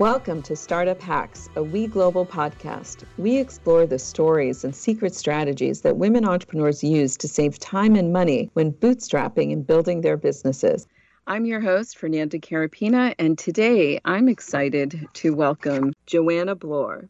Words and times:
Welcome 0.00 0.42
to 0.42 0.56
Startup 0.56 1.00
Hacks, 1.00 1.48
a 1.54 1.62
We 1.62 1.86
Global 1.86 2.26
podcast. 2.26 3.04
We 3.16 3.38
explore 3.38 3.86
the 3.86 4.00
stories 4.00 4.64
and 4.64 4.74
secret 4.74 5.14
strategies 5.14 5.82
that 5.82 5.98
women 5.98 6.24
entrepreneurs 6.24 6.82
use 6.82 7.16
to 7.18 7.28
save 7.28 7.60
time 7.60 7.94
and 7.94 8.12
money 8.12 8.50
when 8.54 8.72
bootstrapping 8.72 9.52
and 9.52 9.64
building 9.64 10.00
their 10.00 10.16
businesses. 10.16 10.88
I'm 11.28 11.44
your 11.44 11.60
host, 11.60 11.96
Fernanda 11.96 12.40
Carapina, 12.40 13.14
and 13.20 13.38
today 13.38 14.00
I'm 14.04 14.28
excited 14.28 15.06
to 15.12 15.32
welcome 15.32 15.92
Joanna 16.06 16.56
Bloor. 16.56 17.08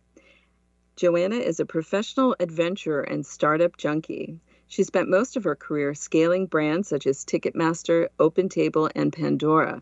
Joanna 0.97 1.37
is 1.37 1.61
a 1.61 1.65
professional 1.65 2.37
adventurer 2.39 3.01
and 3.01 3.25
startup 3.25 3.79
junkie. 3.79 4.39
She 4.69 4.85
spent 4.85 5.09
most 5.09 5.39
of 5.39 5.45
her 5.45 5.57
career 5.57 5.95
scaling 5.95 6.45
brands 6.45 6.89
such 6.89 7.07
as 7.07 7.25
Ticketmaster, 7.25 8.09
OpenTable, 8.19 8.91
and 8.95 9.11
Pandora. 9.11 9.81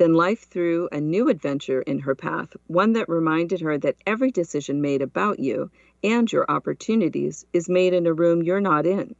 Then 0.00 0.14
life 0.14 0.48
threw 0.48 0.88
a 0.90 0.98
new 0.98 1.28
adventure 1.28 1.82
in 1.82 1.98
her 1.98 2.14
path, 2.14 2.56
one 2.68 2.94
that 2.94 3.10
reminded 3.10 3.60
her 3.60 3.76
that 3.76 3.96
every 4.06 4.30
decision 4.30 4.80
made 4.80 5.02
about 5.02 5.38
you 5.38 5.70
and 6.02 6.32
your 6.32 6.50
opportunities 6.50 7.44
is 7.52 7.68
made 7.68 7.92
in 7.92 8.06
a 8.06 8.14
room 8.14 8.42
you're 8.42 8.62
not 8.62 8.86
in. 8.86 9.14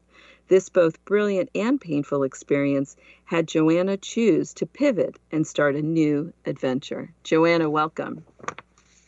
This 0.49 0.71
both 0.71 1.05
brilliant 1.05 1.51
and 1.55 1.79
painful 1.79 2.23
experience 2.23 2.97
had 3.25 3.47
Joanna 3.47 3.99
choose 3.99 4.55
to 4.55 4.65
pivot 4.65 5.19
and 5.31 5.47
start 5.47 5.77
a 5.77 5.83
new 5.83 6.33
adventure. 6.47 7.13
Joanna, 7.25 7.69
welcome. 7.69 8.25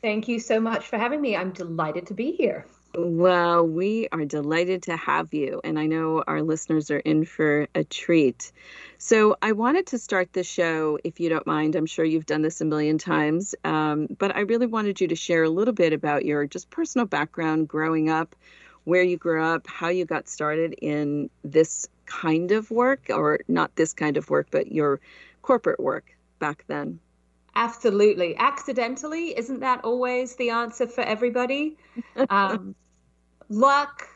Thank 0.02 0.28
you 0.28 0.40
so 0.40 0.60
much 0.60 0.86
for 0.86 0.98
having 0.98 1.22
me. 1.22 1.34
I'm 1.34 1.52
delighted 1.52 2.06
to 2.08 2.14
be 2.14 2.32
here. 2.32 2.66
Well, 2.94 3.66
we 3.66 4.08
are 4.12 4.26
delighted 4.26 4.82
to 4.82 4.96
have 4.98 5.32
you, 5.32 5.62
and 5.64 5.78
I 5.78 5.86
know 5.86 6.22
our 6.26 6.42
listeners 6.42 6.90
are 6.90 6.98
in 6.98 7.24
for 7.24 7.66
a 7.74 7.84
treat. 7.84 8.52
So, 8.98 9.34
I 9.40 9.52
wanted 9.52 9.86
to 9.88 9.98
start 9.98 10.34
the 10.34 10.44
show, 10.44 10.98
if 11.02 11.18
you 11.18 11.30
don't 11.30 11.46
mind. 11.46 11.74
I'm 11.74 11.86
sure 11.86 12.04
you've 12.04 12.26
done 12.26 12.42
this 12.42 12.60
a 12.60 12.66
million 12.66 12.98
times, 12.98 13.54
um, 13.64 14.08
but 14.18 14.36
I 14.36 14.40
really 14.40 14.66
wanted 14.66 15.00
you 15.00 15.08
to 15.08 15.16
share 15.16 15.42
a 15.44 15.48
little 15.48 15.72
bit 15.72 15.94
about 15.94 16.26
your 16.26 16.46
just 16.46 16.68
personal 16.68 17.06
background 17.06 17.66
growing 17.66 18.10
up, 18.10 18.36
where 18.84 19.02
you 19.02 19.16
grew 19.16 19.42
up, 19.42 19.66
how 19.66 19.88
you 19.88 20.04
got 20.04 20.28
started 20.28 20.74
in 20.82 21.30
this 21.42 21.88
kind 22.04 22.52
of 22.52 22.70
work, 22.70 23.06
or 23.08 23.40
not 23.48 23.74
this 23.74 23.94
kind 23.94 24.18
of 24.18 24.28
work, 24.28 24.48
but 24.50 24.70
your 24.70 25.00
corporate 25.40 25.80
work 25.80 26.14
back 26.40 26.64
then. 26.68 27.00
Absolutely. 27.54 28.36
Accidentally, 28.36 29.36
isn't 29.36 29.60
that 29.60 29.84
always 29.84 30.36
the 30.36 30.50
answer 30.50 30.86
for 30.86 31.02
everybody? 31.02 31.76
Um, 32.30 32.74
luck, 33.48 34.08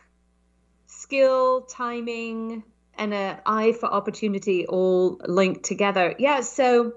skill, 0.87 1.63
timing, 1.63 2.65
and 2.99 3.13
an 3.13 3.39
eye 3.45 3.73
for 3.73 3.87
opportunity 3.87 4.67
all 4.67 5.21
linked 5.27 5.65
together. 5.65 6.15
Yeah, 6.19 6.41
so 6.41 6.95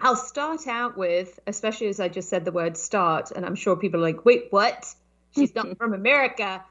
I'll 0.00 0.16
start 0.16 0.66
out 0.66 0.96
with, 0.96 1.38
especially 1.46 1.88
as 1.88 2.00
I 2.00 2.08
just 2.08 2.28
said 2.28 2.44
the 2.44 2.52
word 2.52 2.76
start, 2.76 3.30
and 3.30 3.46
I'm 3.46 3.54
sure 3.54 3.76
people 3.76 4.00
are 4.00 4.02
like, 4.02 4.24
wait, 4.24 4.48
what? 4.50 4.86
She's 5.34 5.54
not 5.54 5.76
from 5.78 5.94
America. 5.94 6.62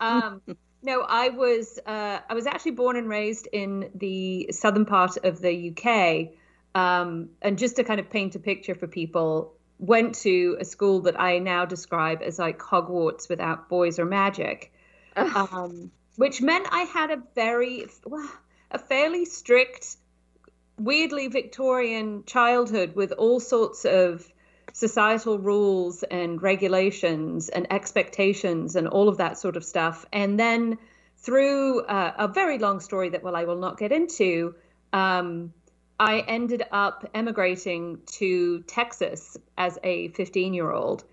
Um, 0.00 0.40
no, 0.82 1.02
I 1.02 1.28
was 1.28 1.78
uh, 1.84 2.20
I 2.28 2.34
was 2.34 2.46
actually 2.46 2.72
born 2.72 2.96
and 2.96 3.08
raised 3.08 3.48
in 3.52 3.90
the 3.94 4.50
southern 4.52 4.86
part 4.86 5.18
of 5.24 5.40
the 5.40 5.70
UK. 5.70 6.37
Um, 6.74 7.30
and 7.42 7.58
just 7.58 7.76
to 7.76 7.84
kind 7.84 8.00
of 8.00 8.10
paint 8.10 8.34
a 8.34 8.38
picture 8.38 8.74
for 8.74 8.86
people, 8.86 9.54
went 9.78 10.16
to 10.16 10.56
a 10.60 10.64
school 10.64 11.00
that 11.02 11.20
I 11.20 11.38
now 11.38 11.64
describe 11.64 12.20
as 12.22 12.38
like 12.38 12.58
Hogwarts 12.58 13.28
without 13.28 13.68
boys 13.68 13.98
or 13.98 14.04
magic, 14.04 14.72
um, 15.16 15.90
which 16.16 16.40
meant 16.40 16.66
I 16.70 16.82
had 16.82 17.10
a 17.10 17.22
very, 17.34 17.86
well, 18.04 18.30
a 18.70 18.78
fairly 18.78 19.24
strict, 19.24 19.96
weirdly 20.78 21.28
Victorian 21.28 22.24
childhood 22.24 22.94
with 22.94 23.12
all 23.12 23.40
sorts 23.40 23.84
of 23.84 24.30
societal 24.72 25.38
rules 25.38 26.02
and 26.04 26.40
regulations 26.42 27.48
and 27.48 27.72
expectations 27.72 28.76
and 28.76 28.86
all 28.86 29.08
of 29.08 29.18
that 29.18 29.38
sort 29.38 29.56
of 29.56 29.64
stuff. 29.64 30.04
And 30.12 30.38
then 30.38 30.78
through 31.16 31.82
uh, 31.82 32.12
a 32.18 32.28
very 32.28 32.58
long 32.58 32.80
story 32.80 33.10
that, 33.10 33.22
well, 33.22 33.34
I 33.34 33.44
will 33.44 33.58
not 33.58 33.78
get 33.78 33.92
into. 33.92 34.54
Um, 34.92 35.52
I 36.00 36.20
ended 36.20 36.62
up 36.70 37.08
emigrating 37.14 38.00
to 38.18 38.62
Texas 38.62 39.36
as 39.56 39.78
a 39.82 40.08
15 40.08 40.54
year 40.54 40.70
old. 40.70 41.04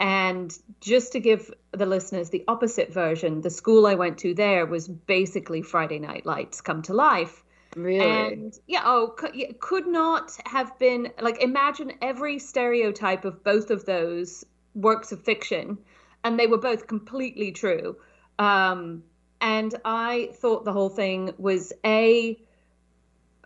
And 0.00 0.56
just 0.80 1.12
to 1.12 1.20
give 1.20 1.52
the 1.72 1.86
listeners 1.86 2.30
the 2.30 2.44
opposite 2.48 2.92
version, 2.92 3.40
the 3.40 3.50
school 3.50 3.86
I 3.86 3.94
went 3.94 4.18
to 4.18 4.34
there 4.34 4.66
was 4.66 4.88
basically 4.88 5.62
Friday 5.62 5.98
Night 5.98 6.26
Lights 6.26 6.60
come 6.60 6.82
to 6.82 6.94
life. 6.94 7.42
Really? 7.76 8.04
And 8.04 8.58
yeah, 8.66 8.82
oh, 8.84 9.14
could, 9.16 9.60
could 9.60 9.86
not 9.86 10.36
have 10.46 10.78
been 10.78 11.10
like 11.20 11.42
imagine 11.42 11.92
every 12.02 12.38
stereotype 12.38 13.24
of 13.24 13.42
both 13.42 13.70
of 13.70 13.84
those 13.84 14.44
works 14.74 15.12
of 15.12 15.22
fiction, 15.22 15.78
and 16.22 16.38
they 16.38 16.46
were 16.46 16.58
both 16.58 16.86
completely 16.86 17.52
true. 17.52 17.96
Um, 18.38 19.04
and 19.40 19.74
I 19.84 20.30
thought 20.34 20.64
the 20.64 20.72
whole 20.72 20.88
thing 20.88 21.32
was 21.38 21.72
a 21.84 22.38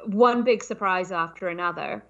one 0.06 0.44
big 0.44 0.62
surprise 0.62 1.12
after 1.12 1.48
another. 1.48 2.04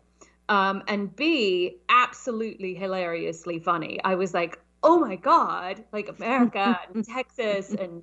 Um, 0.48 0.82
and 0.88 1.14
B, 1.14 1.78
absolutely 1.88 2.74
hilariously 2.74 3.58
funny. 3.58 4.00
I 4.02 4.14
was 4.14 4.32
like, 4.32 4.58
oh 4.82 4.98
my 4.98 5.16
God, 5.16 5.84
like 5.92 6.08
America 6.08 6.80
and 6.94 7.04
Texas 7.04 7.70
and 7.70 8.02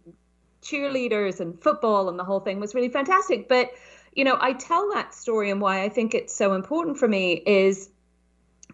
cheerleaders 0.62 1.40
and 1.40 1.62
football 1.62 2.10
and 2.10 2.20
the 2.20 2.24
whole 2.24 2.40
thing 2.40 2.60
was 2.60 2.76
really 2.76 2.90
fantastic. 2.90 3.50
But, 3.50 3.72
you 4.14 4.24
know, 4.24 4.38
I 4.40 4.54
tell 4.54 4.92
that 4.94 5.14
story 5.14 5.50
and 5.50 5.62
why 5.62 5.84
I 5.84 5.90
think 5.90 6.14
it's 6.14 6.34
so 6.34 6.54
important 6.54 6.98
for 6.98 7.08
me 7.08 7.34
is 7.46 7.90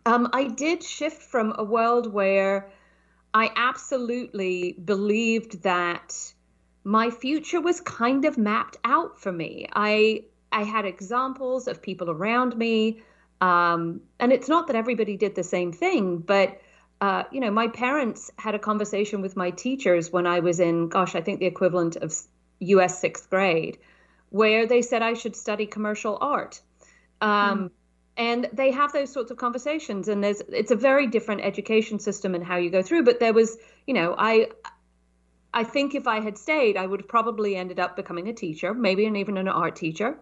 um, 0.06 0.30
I 0.34 0.46
did 0.46 0.84
shift 0.84 1.22
from 1.22 1.54
a 1.58 1.64
world 1.64 2.12
where 2.12 2.72
I 3.34 3.52
absolutely 3.56 4.74
believed 4.74 5.64
that 5.64 6.34
my 6.84 7.10
future 7.10 7.62
was 7.62 7.80
kind 7.82 8.26
of 8.26 8.38
mapped 8.38 8.78
out 8.84 9.20
for 9.20 9.32
me. 9.32 9.68
I 9.72 10.26
I 10.52 10.64
had 10.64 10.86
examples 10.86 11.68
of 11.68 11.82
people 11.82 12.10
around 12.10 12.58
me. 12.58 13.02
Um, 13.40 14.02
and 14.20 14.32
it's 14.32 14.48
not 14.48 14.68
that 14.68 14.76
everybody 14.76 15.18
did 15.18 15.36
the 15.36 15.44
same 15.44 15.72
thing, 15.72 16.20
but 16.20 16.60
uh, 17.02 17.24
you 17.32 17.40
know, 17.40 17.50
my 17.50 17.68
parents 17.68 18.30
had 18.38 18.54
a 18.54 18.60
conversation 18.60 19.22
with 19.22 19.36
my 19.36 19.50
teachers 19.50 20.12
when 20.12 20.28
I 20.28 20.40
was 20.40 20.60
in, 20.60 20.88
gosh, 20.88 21.16
I 21.16 21.22
think 21.22 21.40
the 21.40 21.48
equivalent 21.48 21.96
of 21.96 22.14
US 22.60 23.02
sixth 23.02 23.28
grade, 23.30 23.80
where 24.30 24.68
they 24.68 24.84
said 24.84 25.02
I 25.02 25.16
should 25.16 25.36
study 25.36 25.66
commercial 25.66 26.20
art. 26.22 26.62
Um, 27.20 27.60
mm. 27.60 27.72
And 28.18 28.50
they 28.54 28.70
have 28.72 28.94
those 28.94 29.12
sorts 29.12 29.32
of 29.32 29.38
conversations, 29.38 30.08
and 30.08 30.24
there's 30.24 30.42
it's 30.50 30.70
a 30.70 30.76
very 30.76 31.08
different 31.08 31.42
education 31.42 31.98
system 31.98 32.36
and 32.36 32.44
how 32.44 32.58
you 32.58 32.70
go 32.70 32.84
through. 32.84 33.04
But 33.04 33.20
there 33.20 33.34
was, 33.34 33.58
you 33.88 33.96
know, 33.96 34.14
I 34.16 34.50
I 35.54 35.64
think 35.64 35.96
if 35.96 36.08
I 36.08 36.22
had 36.22 36.38
stayed, 36.38 36.78
I 36.78 36.86
would 36.86 37.02
have 37.02 37.10
probably 37.10 37.56
ended 37.56 37.80
up 37.80 37.96
becoming 37.96 38.28
a 38.30 38.34
teacher, 38.34 38.74
maybe 38.74 39.06
and 39.06 39.18
even 39.18 39.38
an 39.38 39.48
art 39.48 39.76
teacher. 39.76 40.18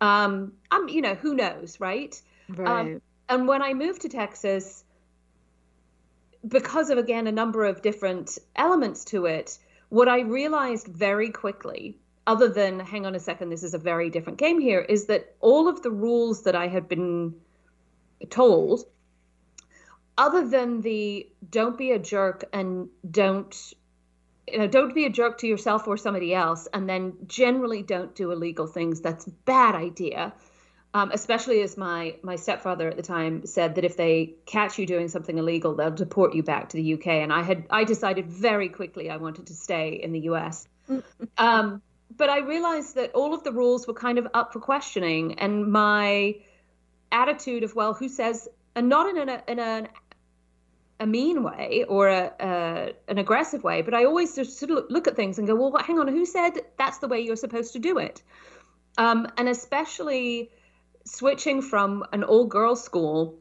Um, 0.00 0.52
I'm, 0.70 0.88
you 0.88 1.02
know, 1.02 1.14
who 1.14 1.34
knows, 1.34 1.80
right? 1.80 2.20
Right. 2.48 2.80
Um, 2.80 3.02
and 3.28 3.48
when 3.48 3.62
I 3.62 3.74
moved 3.74 4.02
to 4.02 4.08
Texas, 4.08 4.84
because 6.46 6.90
of 6.90 6.98
again 6.98 7.26
a 7.26 7.32
number 7.32 7.64
of 7.64 7.82
different 7.82 8.38
elements 8.56 9.04
to 9.06 9.26
it, 9.26 9.58
what 9.88 10.08
I 10.08 10.20
realized 10.20 10.86
very 10.86 11.30
quickly, 11.30 11.98
other 12.26 12.48
than 12.48 12.78
hang 12.78 13.06
on 13.06 13.14
a 13.14 13.20
second, 13.20 13.48
this 13.48 13.62
is 13.62 13.74
a 13.74 13.78
very 13.78 14.10
different 14.10 14.38
game 14.38 14.60
here, 14.60 14.80
is 14.80 15.06
that 15.06 15.34
all 15.40 15.66
of 15.66 15.82
the 15.82 15.90
rules 15.90 16.42
that 16.42 16.54
I 16.54 16.68
had 16.68 16.88
been 16.88 17.34
told, 18.28 18.84
other 20.18 20.46
than 20.46 20.82
the 20.82 21.28
don't 21.48 21.78
be 21.78 21.92
a 21.92 21.98
jerk 21.98 22.44
and 22.52 22.88
don't 23.10 23.74
you 24.52 24.58
know, 24.58 24.66
don't 24.66 24.94
be 24.94 25.04
a 25.06 25.10
jerk 25.10 25.38
to 25.38 25.46
yourself 25.46 25.86
or 25.86 25.96
somebody 25.96 26.34
else, 26.34 26.68
and 26.72 26.88
then 26.88 27.14
generally 27.26 27.82
don't 27.82 28.14
do 28.14 28.30
illegal 28.30 28.66
things. 28.66 29.00
That's 29.00 29.26
a 29.26 29.30
bad 29.30 29.74
idea. 29.74 30.32
Um, 30.94 31.10
especially 31.12 31.60
as 31.60 31.76
my 31.76 32.16
my 32.22 32.36
stepfather 32.36 32.88
at 32.88 32.96
the 32.96 33.02
time 33.02 33.44
said 33.44 33.74
that 33.74 33.84
if 33.84 33.96
they 33.96 34.34
catch 34.46 34.78
you 34.78 34.86
doing 34.86 35.08
something 35.08 35.36
illegal, 35.36 35.74
they'll 35.74 35.90
deport 35.90 36.34
you 36.34 36.42
back 36.42 36.70
to 36.70 36.76
the 36.78 36.94
UK. 36.94 37.06
And 37.06 37.32
I 37.32 37.42
had 37.42 37.66
I 37.68 37.84
decided 37.84 38.26
very 38.26 38.70
quickly 38.70 39.10
I 39.10 39.18
wanted 39.18 39.48
to 39.48 39.54
stay 39.54 40.00
in 40.02 40.12
the 40.12 40.20
US. 40.20 40.66
um, 41.38 41.82
but 42.16 42.30
I 42.30 42.38
realized 42.38 42.94
that 42.94 43.12
all 43.12 43.34
of 43.34 43.44
the 43.44 43.52
rules 43.52 43.86
were 43.86 43.94
kind 43.94 44.18
of 44.18 44.28
up 44.32 44.52
for 44.52 44.60
questioning, 44.60 45.38
and 45.38 45.70
my 45.70 46.36
attitude 47.12 47.64
of 47.64 47.74
well, 47.74 47.92
who 47.94 48.08
says, 48.08 48.48
and 48.74 48.88
not 48.88 49.08
in 49.08 49.28
an 49.28 49.42
in 49.46 49.58
an 49.58 49.88
a 51.00 51.06
mean 51.06 51.42
way 51.42 51.84
or 51.88 52.08
a, 52.08 52.32
a, 52.40 52.92
an 53.08 53.18
aggressive 53.18 53.62
way, 53.62 53.82
but 53.82 53.94
I 53.94 54.04
always 54.04 54.34
just 54.34 54.58
sort 54.58 54.70
of 54.70 54.84
look 54.90 55.06
at 55.06 55.16
things 55.16 55.38
and 55.38 55.46
go, 55.46 55.54
well, 55.54 55.82
hang 55.82 55.98
on, 55.98 56.08
who 56.08 56.26
said 56.26 56.60
that's 56.76 56.98
the 56.98 57.08
way 57.08 57.20
you're 57.20 57.36
supposed 57.36 57.72
to 57.74 57.78
do 57.78 57.98
it? 57.98 58.22
Um, 58.96 59.28
and 59.36 59.48
especially 59.48 60.50
switching 61.04 61.62
from 61.62 62.04
an 62.12 62.24
all 62.24 62.46
girls 62.46 62.82
school 62.82 63.38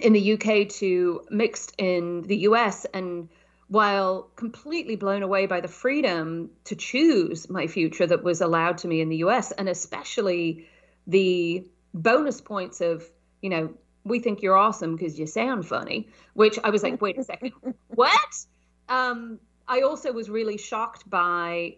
in 0.00 0.12
the 0.12 0.32
UK 0.32 0.68
to 0.68 1.22
mixed 1.30 1.74
in 1.78 2.22
the 2.22 2.36
US, 2.38 2.86
and 2.86 3.28
while 3.68 4.30
completely 4.36 4.96
blown 4.96 5.22
away 5.22 5.46
by 5.46 5.60
the 5.60 5.68
freedom 5.68 6.50
to 6.64 6.74
choose 6.74 7.50
my 7.50 7.66
future 7.66 8.06
that 8.06 8.24
was 8.24 8.40
allowed 8.40 8.78
to 8.78 8.88
me 8.88 9.00
in 9.00 9.10
the 9.10 9.18
US, 9.18 9.52
and 9.52 9.68
especially 9.68 10.66
the 11.06 11.66
bonus 11.92 12.40
points 12.40 12.80
of, 12.80 13.08
you 13.42 13.50
know, 13.50 13.74
we 14.08 14.18
think 14.18 14.42
you're 14.42 14.56
awesome 14.56 14.96
because 14.96 15.18
you 15.18 15.26
sound 15.26 15.66
funny, 15.66 16.08
which 16.34 16.58
I 16.62 16.70
was 16.70 16.82
like, 16.82 17.00
wait 17.00 17.18
a 17.18 17.24
second, 17.24 17.52
what? 17.88 18.44
Um, 18.88 19.38
I 19.66 19.82
also 19.82 20.12
was 20.12 20.30
really 20.30 20.58
shocked 20.58 21.08
by 21.08 21.76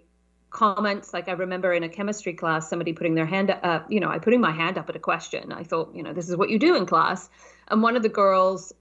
comments 0.51 1.15
like 1.15 1.29
i 1.29 1.33
remember 1.33 1.73
in 1.73 1.85
a 1.85 1.89
chemistry 1.89 2.35
class 2.35 2.69
somebody 2.69 2.93
putting 2.93 3.15
their 3.15 3.25
hand 3.25 3.51
up 3.63 3.87
you 3.89 4.01
know 4.01 4.09
i 4.09 4.19
putting 4.19 4.41
my 4.41 4.51
hand 4.51 4.77
up 4.79 4.89
at 4.89 4.97
a 4.97 4.99
question. 4.99 5.53
I 5.53 5.63
thought 5.63 5.95
you 5.95 6.03
know 6.03 6.13
this 6.13 6.29
is 6.29 6.37
what 6.37 6.51
you 6.51 6.59
do 6.59 6.75
in 6.77 6.87
class. 6.87 7.31
And 7.69 7.83
one 7.83 7.97
of 7.97 8.03
the 8.03 8.09
girls 8.09 8.73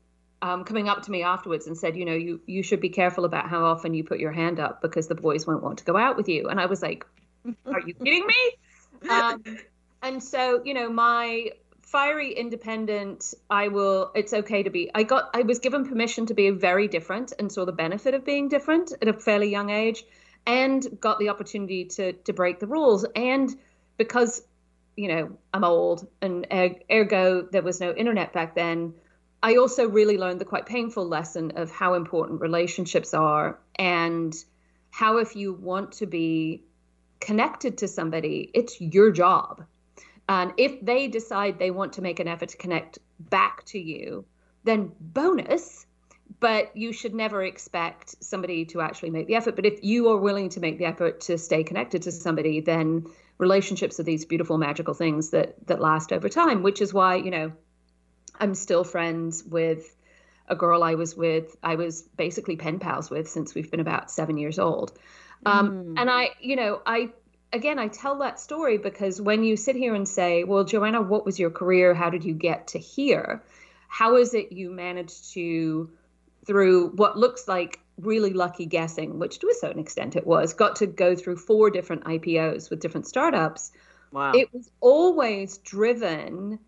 um, 0.41 0.63
coming 0.63 0.89
up 0.89 1.03
to 1.03 1.11
me 1.11 1.21
afterwards 1.21 1.67
and 1.67 1.77
said 1.77 1.95
you 1.95 2.05
know 2.05 2.13
you 2.13 2.41
you 2.45 2.63
should 2.63 2.81
be 2.81 2.89
careful 2.89 3.25
about 3.25 3.47
how 3.49 3.65
often 3.65 3.93
you 3.93 4.03
put 4.03 4.19
your 4.19 4.31
hand 4.31 4.59
up 4.59 4.81
because 4.81 5.07
the 5.07 5.15
boys 5.15 5.45
won't 5.45 5.61
want 5.61 5.79
to 5.79 5.85
go 5.85 5.95
out 5.95 6.17
with 6.17 6.27
you. 6.27 6.49
And 6.49 6.59
i 6.59 6.65
was 6.65 6.81
like 6.81 7.05
are 7.65 7.81
you 7.85 7.93
kidding 7.93 8.25
me? 8.25 8.51
Um, 9.09 9.41
and 10.03 10.21
so 10.21 10.61
you 10.65 10.73
know 10.73 10.89
my 10.89 11.51
fiery 11.91 12.33
independent 12.33 13.33
i 13.49 13.67
will 13.67 14.11
it's 14.13 14.33
okay 14.33 14.61
to 14.61 14.69
be. 14.69 14.91
I 14.93 15.03
got 15.03 15.29
i 15.33 15.41
was 15.41 15.59
given 15.59 15.87
permission 15.87 16.27
to 16.27 16.33
be 16.35 16.51
very 16.51 16.87
different 16.87 17.33
and 17.39 17.51
saw 17.51 17.65
the 17.65 17.71
benefit 17.71 18.13
of 18.13 18.23
being 18.23 18.47
different 18.47 18.93
at 19.01 19.07
a 19.07 19.13
fairly 19.13 19.49
young 19.49 19.71
age 19.71 20.03
and 20.45 20.85
got 20.99 21.17
the 21.19 21.29
opportunity 21.29 21.85
to 21.85 22.13
to 22.13 22.33
break 22.33 22.59
the 22.59 22.67
rules. 22.67 23.05
And 23.15 23.49
because 23.97 24.43
you 24.95 25.07
know 25.07 25.31
i'm 25.53 25.63
old 25.63 26.07
and 26.21 26.45
er, 26.51 26.75
ergo 26.91 27.47
there 27.51 27.61
was 27.61 27.79
no 27.79 27.93
internet 27.93 28.33
back 28.33 28.53
then 28.53 28.93
i 29.41 29.55
also 29.55 29.87
really 29.87 30.17
learned 30.17 30.41
the 30.41 30.45
quite 30.45 30.65
painful 30.65 31.07
lesson 31.07 31.53
of 31.55 31.71
how 31.71 31.93
important 31.93 32.41
relationships 32.41 33.13
are 33.13 33.59
and 33.77 34.35
how 34.91 35.17
if 35.17 35.35
you 35.35 35.53
want 35.53 35.93
to 35.93 36.05
be 36.05 36.63
connected 37.19 37.77
to 37.77 37.87
somebody 37.87 38.51
it's 38.53 38.81
your 38.81 39.09
job 39.11 39.63
and 40.29 40.53
if 40.55 40.79
they 40.81 41.09
decide 41.09 41.59
they 41.59 41.71
want 41.71 41.93
to 41.93 42.01
make 42.01 42.21
an 42.21 42.27
effort 42.27 42.49
to 42.49 42.57
connect 42.57 42.99
back 43.19 43.65
to 43.65 43.77
you 43.77 44.23
then 44.63 44.91
bonus 45.01 45.85
but 46.39 46.75
you 46.77 46.93
should 46.93 47.13
never 47.13 47.43
expect 47.43 48.23
somebody 48.23 48.65
to 48.65 48.81
actually 48.81 49.09
make 49.09 49.27
the 49.27 49.35
effort. 49.35 49.55
But 49.55 49.65
if 49.65 49.83
you 49.83 50.09
are 50.09 50.17
willing 50.17 50.49
to 50.49 50.59
make 50.59 50.77
the 50.77 50.85
effort 50.85 51.21
to 51.21 51.37
stay 51.37 51.63
connected 51.63 52.03
to 52.03 52.11
somebody, 52.11 52.61
then 52.61 53.07
relationships 53.37 53.99
are 53.99 54.03
these 54.03 54.25
beautiful, 54.25 54.57
magical 54.57 54.93
things 54.93 55.31
that 55.31 55.55
that 55.67 55.81
last 55.81 56.13
over 56.13 56.29
time. 56.29 56.61
Which 56.61 56.81
is 56.81 56.93
why 56.93 57.15
you 57.15 57.31
know 57.31 57.51
I'm 58.39 58.55
still 58.55 58.83
friends 58.83 59.43
with 59.43 59.95
a 60.47 60.55
girl 60.55 60.83
I 60.83 60.95
was 60.95 61.15
with. 61.15 61.55
I 61.63 61.75
was 61.75 62.01
basically 62.01 62.55
pen 62.55 62.79
pals 62.79 63.09
with 63.09 63.29
since 63.29 63.53
we've 63.53 63.69
been 63.69 63.79
about 63.79 64.11
seven 64.11 64.37
years 64.37 64.59
old. 64.59 64.93
Um, 65.45 65.69
mm. 65.69 65.93
And 65.97 66.09
I, 66.09 66.31
you 66.41 66.55
know, 66.55 66.81
I 66.85 67.11
again, 67.51 67.79
I 67.79 67.87
tell 67.87 68.19
that 68.19 68.39
story 68.39 68.77
because 68.77 69.21
when 69.21 69.43
you 69.43 69.57
sit 69.57 69.75
here 69.75 69.95
and 69.95 70.07
say, 70.07 70.43
"Well, 70.43 70.63
Joanna, 70.63 71.01
what 71.01 71.25
was 71.25 71.39
your 71.39 71.49
career? 71.49 71.93
How 71.93 72.09
did 72.09 72.23
you 72.23 72.33
get 72.33 72.67
to 72.69 72.79
here? 72.79 73.43
How 73.87 74.15
is 74.17 74.33
it 74.33 74.51
you 74.51 74.71
managed 74.71 75.33
to?" 75.33 75.89
through 76.45 76.89
what 76.95 77.17
looks 77.17 77.47
like 77.47 77.79
really 77.99 78.33
lucky 78.33 78.65
guessing, 78.65 79.19
which 79.19 79.39
to 79.39 79.49
a 79.49 79.53
certain 79.53 79.79
extent 79.79 80.15
it 80.15 80.25
was, 80.25 80.53
got 80.53 80.77
to 80.77 80.87
go 80.87 81.15
through 81.15 81.35
four 81.35 81.69
different 81.69 82.03
IPOs 82.05 82.69
with 82.69 82.79
different 82.79 83.07
startups. 83.07 83.71
Wow. 84.11 84.31
It 84.33 84.51
was 84.53 84.71
always 84.79 85.57
driven, 85.59 86.59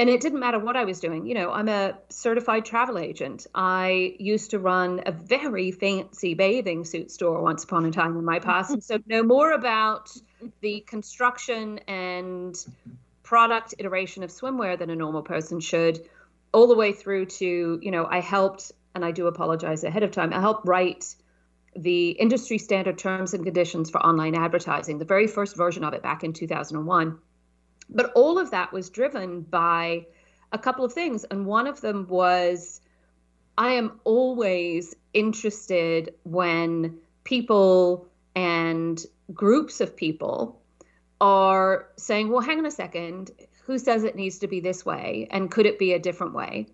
and 0.00 0.08
it 0.10 0.20
didn't 0.20 0.40
matter 0.40 0.58
what 0.58 0.76
I 0.76 0.84
was 0.84 1.00
doing. 1.00 1.26
You 1.26 1.34
know, 1.34 1.52
I'm 1.52 1.68
a 1.68 1.98
certified 2.08 2.64
travel 2.64 2.98
agent. 2.98 3.46
I 3.54 4.16
used 4.18 4.50
to 4.50 4.58
run 4.58 5.02
a 5.06 5.12
very 5.12 5.70
fancy 5.70 6.34
bathing 6.34 6.84
suit 6.84 7.10
store 7.10 7.42
once 7.42 7.64
upon 7.64 7.84
a 7.86 7.90
time 7.90 8.16
in 8.16 8.24
my 8.24 8.38
past. 8.38 8.70
and 8.70 8.82
so 8.82 8.98
know 9.06 9.22
more 9.22 9.52
about 9.52 10.10
the 10.60 10.80
construction 10.86 11.78
and 11.86 12.56
product 13.22 13.74
iteration 13.78 14.22
of 14.22 14.30
swimwear 14.30 14.78
than 14.78 14.90
a 14.90 14.96
normal 14.96 15.22
person 15.22 15.60
should 15.60 16.00
all 16.52 16.66
the 16.66 16.74
way 16.74 16.92
through 16.92 17.24
to 17.24 17.78
you 17.80 17.92
know 17.92 18.04
i 18.10 18.18
helped 18.18 18.72
and 18.94 19.04
I 19.04 19.10
do 19.10 19.26
apologize 19.26 19.84
ahead 19.84 20.02
of 20.02 20.10
time, 20.10 20.32
I 20.32 20.40
helped 20.40 20.66
write 20.66 21.14
the 21.76 22.10
industry 22.10 22.58
standard 22.58 22.98
terms 22.98 23.34
and 23.34 23.44
conditions 23.44 23.90
for 23.90 24.04
online 24.04 24.34
advertising, 24.34 24.98
the 24.98 25.04
very 25.04 25.26
first 25.26 25.56
version 25.56 25.84
of 25.84 25.94
it 25.94 26.02
back 26.02 26.24
in 26.24 26.32
2001. 26.32 27.18
But 27.92 28.12
all 28.14 28.38
of 28.38 28.52
that 28.52 28.72
was 28.72 28.90
driven 28.90 29.42
by 29.42 30.06
a 30.52 30.58
couple 30.58 30.84
of 30.84 30.92
things. 30.92 31.24
And 31.24 31.46
one 31.46 31.66
of 31.66 31.80
them 31.80 32.06
was 32.08 32.80
I 33.58 33.72
am 33.72 34.00
always 34.04 34.94
interested 35.12 36.14
when 36.22 36.98
people 37.24 38.08
and 38.34 39.00
groups 39.32 39.80
of 39.80 39.96
people 39.96 40.60
are 41.20 41.88
saying, 41.96 42.30
well, 42.30 42.40
hang 42.40 42.58
on 42.58 42.66
a 42.66 42.70
second, 42.70 43.30
who 43.64 43.78
says 43.78 44.04
it 44.04 44.16
needs 44.16 44.38
to 44.38 44.48
be 44.48 44.60
this 44.60 44.84
way? 44.86 45.28
And 45.30 45.50
could 45.50 45.66
it 45.66 45.78
be 45.78 45.92
a 45.92 45.98
different 45.98 46.34
way? 46.34 46.66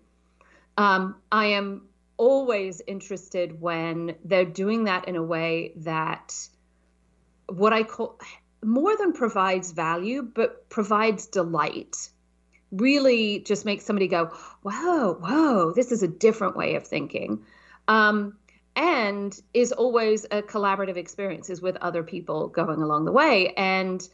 Um, 0.77 1.15
I 1.31 1.47
am 1.47 1.87
always 2.15 2.81
interested 2.85 3.59
when 3.59 4.15
they're 4.23 4.45
doing 4.45 4.85
that 4.85 5.07
in 5.07 5.15
a 5.15 5.23
way 5.23 5.73
that 5.77 6.33
what 7.47 7.73
I 7.73 7.83
call 7.83 8.19
more 8.63 8.95
than 8.97 9.13
provides 9.13 9.71
value, 9.71 10.21
but 10.21 10.69
provides 10.69 11.27
delight. 11.27 12.09
Really 12.71 13.39
just 13.39 13.65
makes 13.65 13.85
somebody 13.85 14.07
go, 14.07 14.25
whoa, 14.61 15.13
whoa, 15.13 15.73
this 15.73 15.91
is 15.91 16.03
a 16.03 16.07
different 16.07 16.57
way 16.57 16.75
of 16.75 16.85
thinking. 16.85 17.43
Um, 17.87 18.37
and 18.75 19.39
is 19.53 19.71
always 19.71 20.25
a 20.25 20.41
collaborative 20.41 20.97
experiences 20.97 21.61
with 21.61 21.77
other 21.77 22.03
people 22.03 22.47
going 22.49 22.81
along 22.81 23.05
the 23.05 23.11
way. 23.11 23.53
And 23.55 24.07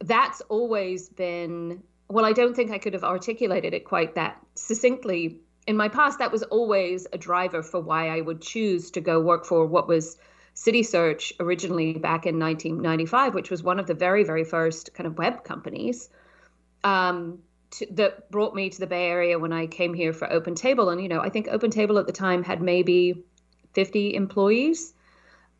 that's 0.00 0.40
always 0.42 1.08
been, 1.08 1.82
well, 2.08 2.24
I 2.24 2.32
don't 2.32 2.56
think 2.56 2.72
I 2.72 2.78
could 2.78 2.94
have 2.94 3.04
articulated 3.04 3.74
it 3.74 3.84
quite 3.84 4.16
that 4.16 4.40
succinctly 4.56 5.40
in 5.66 5.76
my 5.76 5.88
past, 5.88 6.18
that 6.18 6.32
was 6.32 6.42
always 6.44 7.06
a 7.12 7.18
driver 7.18 7.62
for 7.62 7.80
why 7.80 8.08
I 8.08 8.20
would 8.20 8.42
choose 8.42 8.90
to 8.92 9.00
go 9.00 9.20
work 9.20 9.44
for 9.44 9.66
what 9.66 9.86
was 9.86 10.16
CitySearch 10.60 11.32
originally 11.40 11.94
back 11.94 12.26
in 12.26 12.38
1995, 12.38 13.34
which 13.34 13.50
was 13.50 13.62
one 13.62 13.80
of 13.80 13.86
the 13.86 13.94
very, 13.94 14.24
very 14.24 14.44
first 14.44 14.92
kind 14.92 15.06
of 15.06 15.16
web 15.16 15.42
companies 15.42 16.10
um, 16.84 17.38
to, 17.70 17.86
that 17.92 18.30
brought 18.30 18.54
me 18.54 18.68
to 18.68 18.78
the 18.78 18.86
Bay 18.86 19.06
Area 19.06 19.38
when 19.38 19.54
I 19.54 19.66
came 19.66 19.94
here 19.94 20.12
for 20.12 20.30
Open 20.30 20.54
Table. 20.54 20.90
And, 20.90 21.02
you 21.02 21.08
know, 21.08 21.20
I 21.20 21.30
think 21.30 21.48
Open 21.48 21.70
Table 21.70 21.98
at 21.98 22.06
the 22.06 22.12
time 22.12 22.42
had 22.42 22.60
maybe 22.60 23.24
50 23.72 24.14
employees, 24.14 24.92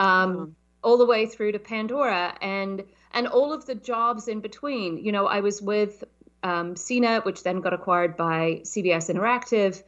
um, 0.01 0.37
mm-hmm. 0.37 0.51
all 0.85 0.99
the 0.99 1.07
way 1.07 1.25
through 1.25 1.53
to 1.53 1.59
Pandora 1.59 2.37
and 2.43 2.85
and 3.13 3.27
all 3.27 3.53
of 3.53 3.67
the 3.67 3.75
jobs 3.75 4.29
in 4.29 4.41
between. 4.41 4.99
You 4.99 5.13
know, 5.13 5.27
I 5.27 5.41
was 5.41 5.63
with 5.63 6.05
um, 6.43 6.75
CNET, 6.75 7.25
which 7.25 7.43
then 7.43 7.61
got 7.61 7.73
acquired 7.73 8.17
by 8.17 8.61
CBS 8.65 9.13
Interactive. 9.13 9.83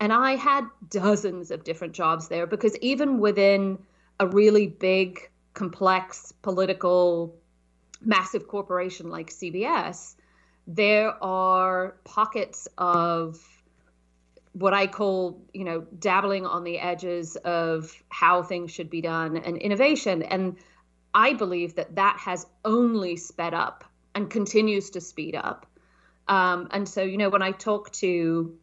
And 0.00 0.12
I 0.12 0.36
had 0.36 0.64
dozens 0.88 1.50
of 1.50 1.64
different 1.64 1.92
jobs 1.92 2.28
there 2.28 2.46
because 2.46 2.76
even 2.78 3.20
within 3.20 3.78
a 4.20 4.26
really 4.26 4.66
big, 4.66 5.30
complex, 5.54 6.32
political, 6.42 7.36
massive 8.00 8.48
corporation 8.48 9.10
like 9.10 9.30
CBS, 9.30 10.14
there 10.66 11.22
are 11.22 11.96
pockets 12.04 12.68
of 12.78 13.38
what 14.52 14.72
I 14.72 14.86
call, 14.86 15.42
you 15.52 15.64
know, 15.64 15.80
dabbling 15.98 16.46
on 16.46 16.64
the 16.64 16.78
edges 16.78 17.36
of 17.36 17.92
how 18.08 18.42
things 18.42 18.70
should 18.70 18.88
be 18.88 19.00
done 19.00 19.36
and 19.36 19.58
innovation. 19.58 20.22
And 20.22 20.56
I 21.12 21.32
believe 21.34 21.74
that 21.74 21.96
that 21.96 22.18
has 22.20 22.46
only 22.64 23.16
sped 23.16 23.52
up 23.52 23.84
and 24.14 24.30
continues 24.30 24.90
to 24.90 25.00
speed 25.00 25.34
up 25.34 25.66
um, 26.28 26.68
and 26.70 26.88
so, 26.88 27.02
you 27.02 27.18
know, 27.18 27.28
when 27.28 27.42
I 27.42 27.52
talk 27.52 27.90
to 27.92 28.56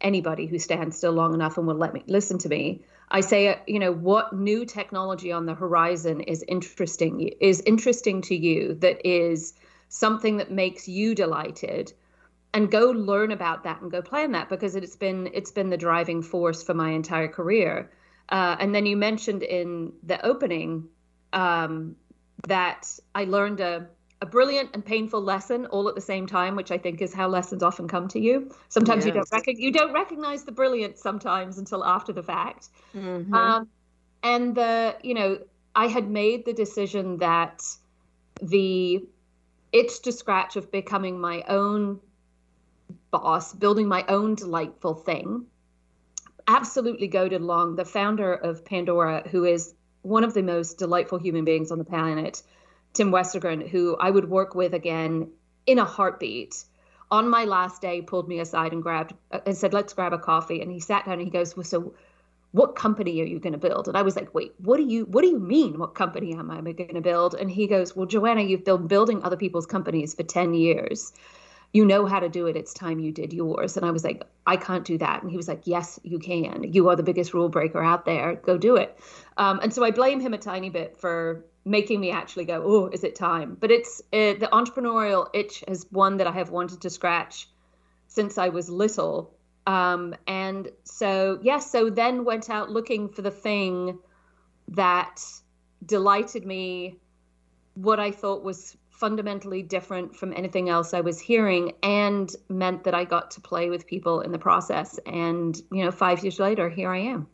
anybody 0.00 0.46
who 0.46 0.58
stands 0.58 0.96
still 0.96 1.12
long 1.12 1.34
enough 1.34 1.58
and 1.58 1.66
will 1.66 1.76
let 1.76 1.94
me 1.94 2.02
listen 2.06 2.38
to 2.38 2.48
me, 2.48 2.82
I 3.10 3.20
say, 3.20 3.60
you 3.66 3.78
know, 3.78 3.92
what 3.92 4.32
new 4.32 4.64
technology 4.64 5.30
on 5.30 5.46
the 5.46 5.54
horizon 5.54 6.20
is 6.20 6.44
interesting 6.48 7.28
is 7.40 7.60
interesting 7.60 8.20
to 8.22 8.34
you 8.34 8.74
that 8.74 9.06
is 9.06 9.54
something 9.88 10.38
that 10.38 10.50
makes 10.50 10.88
you 10.88 11.14
delighted 11.14 11.92
and 12.52 12.70
go 12.70 12.90
learn 12.90 13.32
about 13.32 13.62
that 13.64 13.80
and 13.80 13.90
go 13.90 14.02
plan 14.02 14.32
that 14.32 14.48
because 14.48 14.74
it's 14.74 14.96
been 14.96 15.28
it's 15.32 15.50
been 15.50 15.70
the 15.70 15.76
driving 15.76 16.22
force 16.22 16.62
for 16.62 16.74
my 16.74 16.90
entire 16.90 17.28
career. 17.28 17.90
Uh, 18.28 18.56
and 18.58 18.74
then 18.74 18.86
you 18.86 18.96
mentioned 18.96 19.42
in 19.42 19.92
the 20.02 20.24
opening 20.24 20.88
um, 21.32 21.94
that 22.48 22.98
I 23.14 23.24
learned 23.24 23.60
a 23.60 23.86
a 24.22 24.26
brilliant 24.26 24.70
and 24.72 24.84
painful 24.84 25.20
lesson 25.20 25.66
all 25.66 25.88
at 25.88 25.94
the 25.94 26.00
same 26.00 26.26
time, 26.26 26.56
which 26.56 26.70
I 26.70 26.78
think 26.78 27.02
is 27.02 27.12
how 27.12 27.28
lessons 27.28 27.62
often 27.62 27.86
come 27.86 28.08
to 28.08 28.20
you. 28.20 28.50
Sometimes 28.68 29.04
yes. 29.04 29.14
you 29.14 29.20
don't 29.20 29.32
rec- 29.32 29.58
you 29.58 29.72
don't 29.72 29.92
recognize 29.92 30.44
the 30.44 30.52
brilliance 30.52 31.02
sometimes 31.02 31.58
until 31.58 31.84
after 31.84 32.12
the 32.12 32.22
fact. 32.22 32.68
Mm-hmm. 32.94 33.34
Um, 33.34 33.68
and 34.22 34.54
the 34.54 34.96
you 35.02 35.14
know 35.14 35.38
I 35.74 35.88
had 35.88 36.08
made 36.08 36.46
the 36.46 36.54
decision 36.54 37.18
that 37.18 37.62
the 38.40 39.04
itch 39.72 40.00
to 40.02 40.12
scratch 40.12 40.56
of 40.56 40.70
becoming 40.72 41.20
my 41.20 41.42
own 41.48 42.00
boss, 43.10 43.52
building 43.52 43.86
my 43.86 44.04
own 44.08 44.34
delightful 44.34 44.94
thing, 44.94 45.44
absolutely 46.48 47.08
goaded 47.08 47.42
along 47.42 47.76
the 47.76 47.84
founder 47.84 48.32
of 48.32 48.64
Pandora, 48.64 49.28
who 49.28 49.44
is 49.44 49.74
one 50.00 50.24
of 50.24 50.32
the 50.32 50.42
most 50.42 50.78
delightful 50.78 51.18
human 51.18 51.44
beings 51.44 51.70
on 51.70 51.78
the 51.78 51.84
planet 51.84 52.42
Tim 52.96 53.10
Westergren, 53.12 53.68
who 53.68 53.94
I 53.96 54.10
would 54.10 54.30
work 54.30 54.54
with 54.54 54.72
again 54.72 55.30
in 55.66 55.78
a 55.78 55.84
heartbeat 55.84 56.64
on 57.10 57.28
my 57.28 57.44
last 57.44 57.82
day 57.82 58.00
pulled 58.00 58.28
me 58.28 58.40
aside 58.40 58.72
and 58.72 58.82
grabbed 58.82 59.12
uh, 59.30 59.40
and 59.46 59.56
said, 59.56 59.72
"Let's 59.72 59.92
grab 59.92 60.12
a 60.12 60.18
coffee." 60.18 60.62
And 60.62 60.70
he 60.72 60.80
sat 60.80 61.04
down 61.04 61.14
and 61.14 61.22
he 61.22 61.30
goes, 61.30 61.56
"Well, 61.56 61.64
so 61.64 61.94
what 62.52 62.74
company 62.74 63.20
are 63.20 63.26
you 63.26 63.38
going 63.38 63.52
to 63.52 63.58
build?" 63.58 63.86
And 63.88 63.96
I 63.96 64.02
was 64.02 64.16
like, 64.16 64.34
"Wait, 64.34 64.54
what 64.58 64.78
do 64.78 64.82
you 64.82 65.04
what 65.04 65.22
do 65.22 65.28
you 65.28 65.38
mean? 65.38 65.78
What 65.78 65.94
company 65.94 66.32
am 66.34 66.50
I 66.50 66.60
going 66.60 66.94
to 66.94 67.00
build?" 67.00 67.34
And 67.34 67.50
he 67.50 67.66
goes, 67.66 67.94
"Well, 67.94 68.06
Joanna, 68.06 68.42
you've 68.42 68.64
been 68.64 68.86
building 68.86 69.22
other 69.22 69.36
people's 69.36 69.66
companies 69.66 70.14
for 70.14 70.22
10 70.22 70.54
years." 70.54 71.12
You 71.72 71.84
know 71.84 72.06
how 72.06 72.20
to 72.20 72.28
do 72.28 72.46
it. 72.46 72.56
It's 72.56 72.72
time 72.72 72.98
you 72.98 73.12
did 73.12 73.32
yours. 73.32 73.76
And 73.76 73.84
I 73.84 73.90
was 73.90 74.04
like, 74.04 74.24
I 74.46 74.56
can't 74.56 74.84
do 74.84 74.98
that. 74.98 75.22
And 75.22 75.30
he 75.30 75.36
was 75.36 75.48
like, 75.48 75.62
Yes, 75.64 75.98
you 76.02 76.18
can. 76.18 76.72
You 76.72 76.88
are 76.88 76.96
the 76.96 77.02
biggest 77.02 77.34
rule 77.34 77.48
breaker 77.48 77.82
out 77.82 78.04
there. 78.04 78.34
Go 78.36 78.56
do 78.56 78.76
it. 78.76 78.98
Um, 79.36 79.60
and 79.62 79.72
so 79.72 79.84
I 79.84 79.90
blame 79.90 80.20
him 80.20 80.32
a 80.34 80.38
tiny 80.38 80.70
bit 80.70 80.96
for 80.96 81.44
making 81.64 82.00
me 82.00 82.10
actually 82.10 82.44
go, 82.44 82.62
Oh, 82.64 82.86
is 82.88 83.04
it 83.04 83.14
time? 83.14 83.56
But 83.58 83.70
it's 83.70 84.00
the 84.10 84.48
entrepreneurial 84.52 85.28
itch 85.34 85.64
is 85.68 85.86
one 85.90 86.16
that 86.18 86.26
I 86.26 86.32
have 86.32 86.50
wanted 86.50 86.80
to 86.82 86.90
scratch 86.90 87.48
since 88.08 88.38
I 88.38 88.48
was 88.48 88.70
little. 88.70 89.34
Um, 89.66 90.14
and 90.26 90.70
so, 90.84 91.40
yes, 91.42 91.44
yeah, 91.44 91.58
so 91.58 91.90
then 91.90 92.24
went 92.24 92.48
out 92.48 92.70
looking 92.70 93.08
for 93.08 93.22
the 93.22 93.32
thing 93.32 93.98
that 94.68 95.20
delighted 95.84 96.46
me, 96.46 96.98
what 97.74 98.00
I 98.00 98.10
thought 98.10 98.42
was 98.42 98.76
fundamentally 98.96 99.62
different 99.62 100.16
from 100.16 100.32
anything 100.34 100.68
else 100.68 100.94
I 100.94 101.02
was 101.02 101.20
hearing 101.20 101.72
and 101.82 102.34
meant 102.48 102.84
that 102.84 102.94
I 102.94 103.04
got 103.04 103.30
to 103.32 103.40
play 103.40 103.68
with 103.68 103.86
people 103.86 104.22
in 104.22 104.32
the 104.32 104.38
process. 104.38 104.98
And, 105.04 105.60
you 105.70 105.84
know, 105.84 105.90
five 105.90 106.24
years 106.24 106.40
later, 106.40 106.68
here 106.68 106.90
I 106.90 106.98
am. 106.98 107.28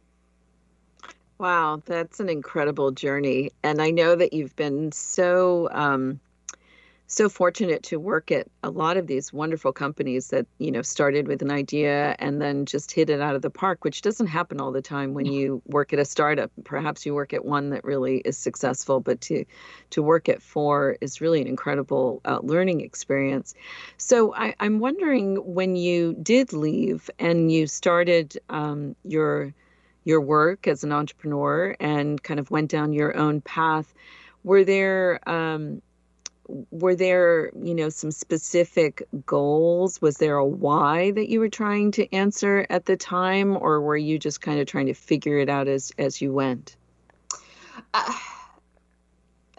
Wow, 1.39 1.83
that's 1.85 2.21
an 2.21 2.29
incredible 2.29 2.91
journey. 2.91 3.51
And 3.63 3.81
I 3.81 3.91
know 3.91 4.15
that 4.17 4.33
you've 4.33 4.55
been 4.57 4.93
so 4.93 5.69
um, 5.73 6.21
so 7.13 7.29
fortunate 7.29 7.83
to 7.83 8.01
work 8.01 8.33
at 8.33 8.47
a 8.63 8.71
lot 8.71 8.97
of 8.97 9.07
these 9.07 9.33
wonderful 9.33 9.71
companies 9.71 10.29
that 10.29 10.47
you 10.59 10.71
know 10.71 10.81
started 10.81 11.29
with 11.29 11.43
an 11.43 11.51
idea 11.51 12.17
and 12.19 12.41
then 12.41 12.65
just 12.65 12.91
hit 12.91 13.11
it 13.11 13.21
out 13.21 13.35
of 13.35 13.43
the 13.43 13.51
park 13.51 13.85
which 13.85 14.01
doesn't 14.01 14.29
happen 14.29 14.61
all 14.61 14.73
the 14.73 14.81
time 14.81 15.13
when 15.13 15.27
you 15.27 15.61
work 15.67 15.93
at 15.93 15.99
a 15.99 16.05
startup. 16.07 16.51
Perhaps 16.65 17.05
you 17.05 17.13
work 17.15 17.35
at 17.35 17.45
one 17.45 17.71
that 17.71 17.85
really 17.85 18.19
is 18.25 18.39
successful 18.39 18.99
but 18.99 19.21
to 19.21 19.45
to 19.91 20.03
work 20.03 20.29
at 20.31 20.41
four 20.41 20.97
is 21.03 21.21
really 21.21 21.43
an 21.43 21.47
incredible 21.47 22.23
uh, 22.25 22.39
learning 22.43 22.81
experience. 22.81 23.55
So 23.99 24.35
I, 24.35 24.55
i'm 24.59 24.79
wondering 24.79 25.37
when 25.37 25.77
you 25.77 26.15
did 26.23 26.53
leave 26.55 27.11
and 27.19 27.53
you 27.53 27.67
started 27.67 28.39
um, 28.49 28.97
your 29.05 29.53
your 30.05 30.21
work 30.21 30.67
as 30.67 30.83
an 30.83 30.93
entrepreneur 30.93 31.77
and 31.79 32.23
kind 32.23 32.41
of 32.41 32.51
went 32.51 32.71
down 32.71 32.93
your 32.93 33.17
own 33.17 33.41
path 33.43 33.93
were 34.45 34.65
there 34.65 35.21
um, 35.29 35.83
were 36.49 36.95
there 36.95 37.51
you 37.61 37.75
know 37.75 37.89
some 37.89 38.11
specific 38.11 39.03
goals? 39.27 40.01
Was 40.01 40.17
there 40.17 40.37
a 40.37 40.47
why 40.47 41.11
that 41.13 41.29
you 41.29 41.41
were 41.41 41.49
trying 41.49 41.93
to 41.93 42.13
answer 42.15 42.67
at 42.69 42.87
the 42.87 42.97
time 42.97 43.57
or 43.57 43.81
were 43.81 43.97
you 43.97 44.19
just 44.19 44.41
kind 44.41 44.61
of 44.61 44.67
trying 44.67 44.87
to 44.87 44.95
figure 44.95 45.39
it 45.39 45.49
out 45.49 45.69
as 45.69 45.93
as 45.99 46.21
you 46.21 46.33
went? 46.33 46.77
Uh, 47.95 48.13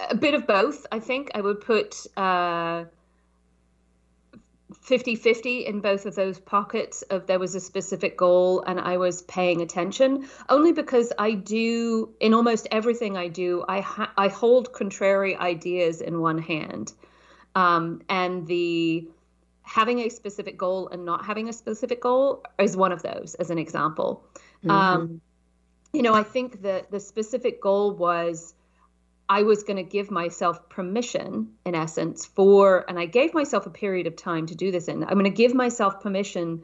a 0.10 0.16
bit 0.16 0.34
of 0.34 0.46
both 0.48 0.86
i 0.92 1.00
think. 1.00 1.32
I 1.36 1.42
would 1.42 1.62
put 1.62 2.06
uh 2.18 2.86
50 4.82 5.16
50 5.16 5.66
in 5.66 5.82
both 5.82 6.06
of 6.06 6.16
those 6.16 6.40
pockets 6.40 7.02
of 7.04 7.28
there 7.28 7.40
was 7.40 7.56
a 7.56 7.60
specific 7.60 8.18
goal 8.18 8.64
and 8.66 8.80
I 8.80 8.98
was 8.98 9.22
paying 9.24 9.62
attention 9.62 10.28
only 10.50 10.72
because 10.72 11.12
I 11.18 11.32
do 11.32 12.14
in 12.20 12.34
almost 12.34 12.68
everything 12.72 13.18
I 13.18 13.28
do 13.28 13.64
I 13.68 13.82
ha- 13.82 14.12
I 14.18 14.28
hold 14.28 14.74
contrary 14.74 15.36
ideas 15.36 16.02
in 16.02 16.20
one 16.20 16.38
hand 16.38 16.94
um, 17.56 18.02
and 18.10 18.48
the 18.48 19.08
having 19.62 20.00
a 20.00 20.10
specific 20.10 20.58
goal 20.58 20.90
and 20.90 21.06
not 21.06 21.26
having 21.26 21.50
a 21.50 21.54
specific 21.54 22.02
goal 22.02 22.44
is 22.60 22.76
one 22.76 22.92
of 22.92 23.02
those 23.02 23.36
as 23.36 23.50
an 23.50 23.58
example 23.58 24.26
mm-hmm. 24.60 24.72
um, 24.72 25.22
you 25.94 26.02
know 26.02 26.14
I 26.14 26.24
think 26.24 26.64
that 26.64 26.92
the 26.92 27.00
specific 27.00 27.62
goal 27.62 27.92
was 27.96 28.54
I 29.30 29.44
was 29.44 29.64
going 29.64 29.78
to 29.78 29.84
give 29.84 30.12
myself 30.12 30.70
permission, 30.70 31.50
in 31.66 31.76
essence, 31.76 32.26
for, 32.26 32.86
and 32.90 33.00
I 33.00 33.06
gave 33.06 33.34
myself 33.34 33.66
a 33.66 33.70
period 33.70 34.08
of 34.08 34.16
time 34.16 34.48
to 34.48 34.56
do 34.56 34.72
this 34.72 34.88
in. 34.88 35.04
I'm 35.04 35.14
going 35.14 35.24
to 35.24 35.30
give 35.30 35.54
myself 35.54 36.02
permission 36.02 36.64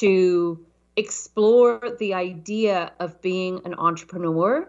to 0.00 0.64
explore 0.96 1.80
the 1.98 2.14
idea 2.14 2.92
of 3.00 3.20
being 3.22 3.62
an 3.64 3.74
entrepreneur 3.74 4.68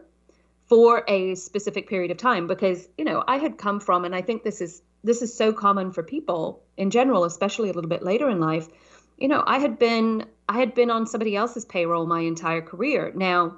for 0.68 1.04
a 1.08 1.36
specific 1.36 1.90
period 1.90 2.12
of 2.12 2.18
time 2.18 2.48
because 2.48 2.88
you 2.98 3.04
know 3.04 3.24
i 3.28 3.38
had 3.38 3.58
come 3.58 3.80
from 3.80 4.06
and 4.06 4.16
i 4.16 4.22
think 4.22 4.44
this 4.44 4.62
is 4.62 4.82
this 5.04 5.22
is 5.22 5.36
so 5.36 5.52
common 5.52 5.92
for 5.92 6.02
people 6.02 6.64
in 6.78 6.90
general 6.90 7.26
especially 7.26 7.70
a 7.70 7.74
little 7.74 7.90
bit 7.90 8.04
later 8.04 8.30
in 8.30 8.40
life 8.40 8.70
you 9.18 9.28
know 9.28 9.44
i 9.46 9.60
had 9.60 9.78
been 9.78 10.26
i 10.48 10.58
had 10.58 10.74
been 10.74 10.90
on 10.90 11.06
somebody 11.06 11.36
else's 11.36 11.66
payroll 11.66 12.06
my 12.06 12.22
entire 12.22 12.62
career 12.62 13.12
now 13.16 13.58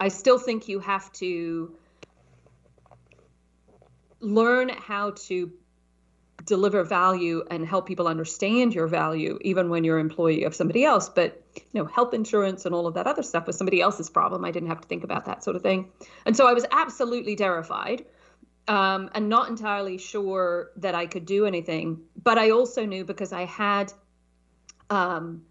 i 0.00 0.08
still 0.08 0.38
think 0.38 0.66
you 0.66 0.80
have 0.80 1.10
to 1.12 1.72
learn 4.22 4.70
how 4.70 5.10
to 5.10 5.52
deliver 6.44 6.82
value 6.82 7.44
and 7.50 7.66
help 7.66 7.86
people 7.86 8.08
understand 8.08 8.74
your 8.74 8.86
value 8.86 9.38
even 9.42 9.68
when 9.68 9.84
you're 9.84 9.98
employee 9.98 10.44
of 10.44 10.54
somebody 10.54 10.84
else. 10.84 11.08
But 11.08 11.42
you 11.54 11.62
know 11.74 11.84
health 11.84 12.14
insurance 12.14 12.64
and 12.66 12.74
all 12.74 12.86
of 12.86 12.94
that 12.94 13.06
other 13.06 13.22
stuff 13.22 13.46
was 13.46 13.56
somebody 13.56 13.80
else's 13.80 14.10
problem. 14.10 14.44
I 14.44 14.50
didn't 14.50 14.68
have 14.68 14.80
to 14.80 14.88
think 14.88 15.04
about 15.04 15.26
that 15.26 15.44
sort 15.44 15.56
of 15.56 15.62
thing. 15.62 15.90
And 16.26 16.36
so 16.36 16.46
i 16.46 16.52
was 16.52 16.64
absolutely 16.70 17.36
terrified 17.36 18.04
um, 18.68 19.10
and 19.14 19.28
not 19.28 19.48
entirely 19.48 19.98
sure 19.98 20.70
that 20.76 20.94
i 20.94 21.06
could 21.06 21.26
do 21.26 21.46
anything. 21.46 22.00
But 22.20 22.38
i 22.38 22.50
also 22.50 22.86
knew 22.86 23.04
because 23.04 23.32
i 23.32 23.44
had 23.44 23.92
um, 24.90 25.42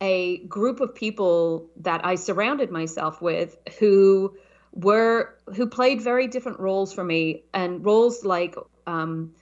a 0.00 0.38
group 0.46 0.80
of 0.80 0.94
people 0.94 1.70
that 1.76 2.04
i 2.04 2.14
surrounded 2.14 2.70
myself 2.70 3.20
with 3.22 3.56
who 3.78 4.36
were 4.72 5.38
who 5.54 5.66
played 5.66 6.00
very 6.00 6.26
different 6.26 6.58
roles 6.58 6.92
for 6.92 7.04
me 7.04 7.44
and 7.52 7.84
roles 7.84 8.24
like 8.24 8.56
um, 8.86 9.32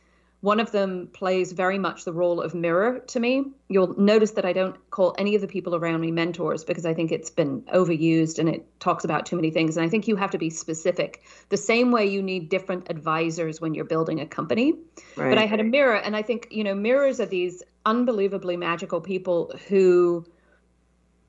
one 0.41 0.59
of 0.59 0.73
them 0.73 1.09
plays 1.13 1.53
very 1.53 1.79
much 1.79 2.05
the 2.05 2.13
role 2.13 2.41
of 2.41 2.55
mirror 2.55 3.01
to 3.09 3.21
me. 3.21 3.45
You'll 3.69 3.99
notice 4.01 4.31
that 4.33 4.47
I 4.47 4.55
don't 4.55 4.75
call 4.91 5.15
any 5.19 5.35
of 5.35 5.43
the 5.43 5.47
people 5.47 5.75
around 5.75 6.01
me 6.01 6.11
mentors 6.11 6.65
because 6.65 6.87
I 6.87 6.95
think 6.95 7.13
it's 7.13 7.29
been 7.29 7.61
overused 7.75 8.39
and 8.39 8.49
it 8.49 8.65
talks 8.81 9.05
about 9.05 9.27
too 9.27 9.37
many 9.37 9.51
things. 9.51 9.77
And 9.77 9.85
I 9.85 9.89
think 9.91 10.09
you 10.09 10.17
have 10.17 10.31
to 10.31 10.39
be 10.39 10.49
specific. 10.49 11.23
The 11.51 11.59
same 11.59 11.93
way 11.93 12.07
you 12.07 12.23
need 12.23 12.49
different 12.49 12.89
advisors 12.89 13.61
when 13.61 13.75
you're 13.75 13.85
building 13.85 14.19
a 14.19 14.27
company. 14.27 14.73
Right. 15.15 15.29
But 15.29 15.37
I 15.37 15.45
had 15.45 15.61
a 15.61 15.65
mirror, 15.65 15.97
and 15.97 16.17
I 16.17 16.23
think, 16.23 16.49
you 16.51 16.65
know, 16.65 16.75
mirrors 16.75 17.21
are 17.21 17.27
these 17.27 17.63
unbelievably 17.85 18.57
magical 18.57 19.03
people 19.03 19.53
who 19.69 20.25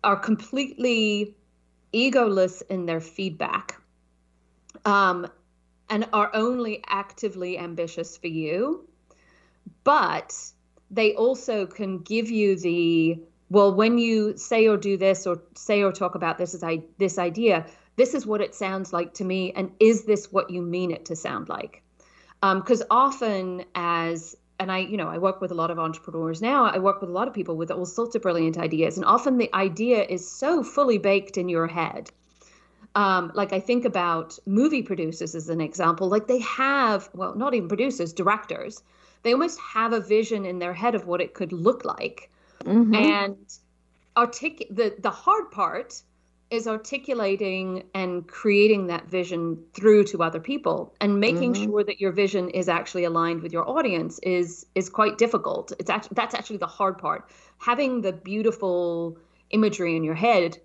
are 0.06 0.16
completely 0.16 1.36
egoless 1.94 2.64
in 2.70 2.86
their 2.86 3.02
feedback 3.02 3.81
um, 4.86 5.28
and 5.90 6.08
are 6.14 6.32
only 6.34 6.84
actively 6.88 7.58
ambitious 7.58 8.18
for 8.18 8.28
you. 8.28 8.88
But 9.84 10.36
they 10.90 11.14
also 11.16 11.66
can 11.66 12.00
give 12.00 12.30
you 12.30 12.58
the 12.58 13.20
well 13.50 13.74
when 13.74 13.98
you 13.98 14.38
say 14.38 14.68
or 14.68 14.78
do 14.78 14.98
this 14.98 15.26
or 15.28 15.42
say 15.56 15.84
or 15.84 15.92
talk 15.92 16.16
about 16.16 16.38
this 16.38 16.54
as 16.54 16.64
I 16.64 16.84
this 16.98 17.18
idea 17.18 17.66
this 17.96 18.14
is 18.14 18.26
what 18.26 18.42
it 18.42 18.56
sounds 18.56 18.94
like 18.94 19.14
to 19.16 19.24
me 19.24 19.52
and 19.54 19.72
is 19.80 20.06
this 20.06 20.32
what 20.32 20.50
you 20.50 20.62
mean 20.62 20.92
it 20.92 21.06
to 21.06 21.16
sound 21.16 21.50
like 21.50 21.84
because 22.42 22.82
um, 22.82 22.88
often 22.90 23.66
as 23.76 24.36
and 24.60 24.72
I, 24.72 24.78
you 24.78 24.96
know, 24.96 25.08
I 25.08 25.18
work 25.18 25.42
with 25.42 25.50
a 25.50 25.56
lot 25.56 25.72
of 25.72 25.80
entrepreneurs 25.80 26.40
now. 26.40 26.66
I 26.66 26.78
work 26.78 27.02
with 27.02 27.10
a 27.10 27.14
lot 27.14 27.28
of 27.28 27.34
people 27.34 27.56
with 27.56 27.72
all 27.72 27.88
sorts 27.88 28.14
of 28.16 28.22
brilliant 28.22 28.60
ideas, 28.60 28.96
and 28.96 29.04
often 29.04 29.40
the 29.40 29.50
idea 29.56 30.04
is 30.04 30.30
so 30.30 30.62
fully 30.62 31.00
baked 31.00 31.36
in 31.36 31.50
your 31.50 31.66
head 31.66 32.12
um, 32.96 33.32
like 33.34 33.54
I 33.54 33.60
think 33.60 33.86
about 33.86 34.38
movie 34.46 34.82
producers 34.82 35.36
as 35.36 35.50
an 35.50 35.62
example, 35.62 36.10
like 36.10 36.28
they 36.28 36.40
have, 36.40 37.10
well, 37.14 37.36
not 37.36 37.54
even 37.54 37.68
producers, 37.68 38.14
directors, 38.14 38.84
they 39.24 39.34
almost 39.34 39.60
have 39.60 39.94
a 39.94 40.00
vision 40.00 40.46
in 40.46 40.60
their 40.60 40.74
head 40.74 40.96
of 40.96 41.06
what 41.06 41.22
it 41.22 41.34
could 41.34 41.54
look 41.54 41.86
like. 41.86 42.30
Mm-hmm. 42.66 42.96
And 42.96 43.38
artic- 44.16 44.68
the, 44.70 44.96
the 45.00 45.10
hard 45.10 45.52
part 45.52 46.02
is 46.50 46.68
articulating 46.68 47.84
and 47.96 48.28
creating 48.28 48.88
that 48.88 49.08
vision 49.08 49.64
through 49.74 50.04
to 50.04 50.22
other 50.22 50.40
people 50.42 50.94
and 51.00 51.18
making 51.18 51.54
mm-hmm. 51.54 51.64
sure 51.64 51.84
that 51.84 52.02
your 52.02 52.12
vision 52.12 52.50
is 52.50 52.68
actually 52.68 53.06
aligned 53.06 53.42
with 53.42 53.54
your 53.54 53.68
audience 53.68 54.20
is 54.20 54.66
is 54.76 54.90
quite 54.90 55.18
difficult 55.18 55.72
it's 55.80 55.90
actually 55.90 56.14
that's 56.14 56.36
actually 56.36 56.58
the 56.58 56.68
hard 56.68 56.98
part 56.98 57.30
having 57.58 58.02
the 58.02 58.12
beautiful 58.12 59.18
imagery 59.52 59.96
in 59.96 60.04
your 60.04 60.14
head 60.14 60.58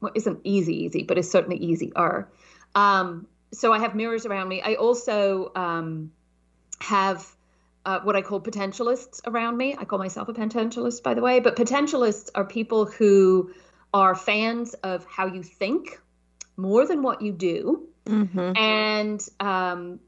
well, 0.00 0.12
isn't 0.14 0.40
easy, 0.44 0.84
easy, 0.84 1.02
but 1.02 1.18
it's 1.18 1.30
certainly 1.30 1.56
easier. 1.56 2.28
Um, 2.74 3.26
so 3.52 3.72
I 3.72 3.78
have 3.78 3.94
mirrors 3.94 4.26
around 4.26 4.48
me. 4.48 4.60
I 4.62 4.74
also 4.74 5.52
um, 5.54 6.12
have 6.80 7.26
uh, 7.84 8.00
what 8.00 8.16
I 8.16 8.22
call 8.22 8.40
potentialists 8.40 9.20
around 9.26 9.56
me. 9.56 9.76
I 9.78 9.84
call 9.84 9.98
myself 9.98 10.28
a 10.28 10.34
potentialist, 10.34 11.02
by 11.02 11.14
the 11.14 11.22
way, 11.22 11.40
but 11.40 11.56
potentialists 11.56 12.30
are 12.34 12.44
people 12.44 12.84
who 12.84 13.52
are 13.94 14.14
fans 14.14 14.74
of 14.74 15.06
how 15.06 15.26
you 15.26 15.42
think 15.42 16.00
more 16.56 16.86
than 16.86 17.02
what 17.02 17.22
you 17.22 17.32
do. 17.32 17.88
Mm-hmm. 18.04 18.56
And 18.56 19.28
um, 19.40 20.00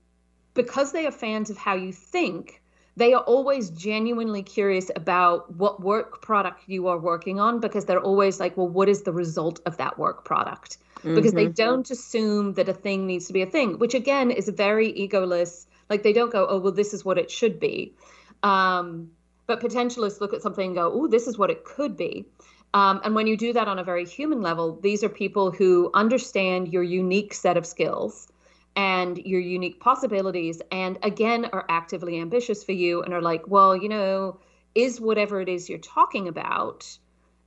because 0.55 0.93
they 0.93 1.07
are 1.07 1.13
fans 1.13 1.51
of 1.51 1.57
how 1.57 1.77
you 1.77 1.93
think, 1.93 2.61
they 2.99 3.15
are 3.15 3.23
always 3.23 3.71
genuinely 3.71 4.43
curious 4.43 4.91
about 4.97 5.55
what 5.55 5.81
work 5.81 6.21
product 6.21 6.65
you 6.67 6.89
are 6.89 6.99
working 6.99 7.39
on 7.39 7.61
because 7.61 7.85
they're 7.85 8.01
always 8.01 8.41
like, 8.41 8.57
well, 8.57 8.69
what 8.69 8.89
is 8.89 9.03
the 9.03 9.13
result 9.13 9.61
of 9.67 9.77
that 9.77 9.99
work 9.99 10.25
product? 10.25 10.79
Because 11.05 11.27
mm-hmm. 11.27 11.37
they 11.37 11.47
don't 11.47 11.89
assume 11.93 12.55
that 12.55 12.69
a 12.69 12.75
thing 12.75 13.07
needs 13.07 13.29
to 13.29 13.33
be 13.33 13.41
a 13.41 13.47
thing, 13.47 13.79
which 13.79 13.95
again 13.95 14.33
is 14.33 14.49
very 14.49 14.93
egoless. 14.93 15.67
Like 15.89 16.03
they 16.03 16.13
don't 16.13 16.33
go, 16.33 16.49
oh, 16.51 16.59
well, 16.59 16.73
this 16.73 16.93
is 16.93 17.05
what 17.05 17.19
it 17.19 17.31
should 17.31 17.61
be. 17.61 17.95
Um, 18.43 19.13
but 19.47 19.61
potentialists 19.61 20.21
look 20.21 20.35
at 20.35 20.43
something 20.43 20.67
and 20.67 20.75
go, 20.75 20.91
oh, 20.93 21.07
this 21.07 21.29
is 21.29 21.39
what 21.39 21.51
it 21.51 21.65
could 21.65 21.97
be. 21.97 22.27
Um, 22.75 23.01
and 23.05 23.15
when 23.15 23.29
you 23.29 23.37
do 23.37 23.53
that 23.53 23.69
on 23.69 23.79
a 23.79 23.85
very 23.85 24.05
human 24.05 24.43
level, 24.43 24.79
these 24.83 25.05
are 25.05 25.09
people 25.09 25.53
who 25.53 25.91
understand 25.95 26.73
your 26.73 26.83
unique 26.83 27.33
set 27.33 27.57
of 27.57 27.65
skills 27.65 28.27
and 28.79 29.19
your 29.19 29.41
unique 29.41 29.81
possibilities 29.81 30.63
and 30.73 30.99
again 31.03 31.45
are 31.53 31.67
actively 31.69 32.19
ambitious 32.19 32.65
for 32.65 32.73
you 32.73 33.03
and 33.03 33.13
are 33.13 33.21
like 33.21 33.47
well 33.47 33.77
you 33.77 33.89
know 33.89 34.39
is 34.75 35.01
whatever 35.01 35.41
it 35.41 35.49
is 35.49 35.69
you're 35.69 35.79
talking 35.79 36.29
about 36.29 36.99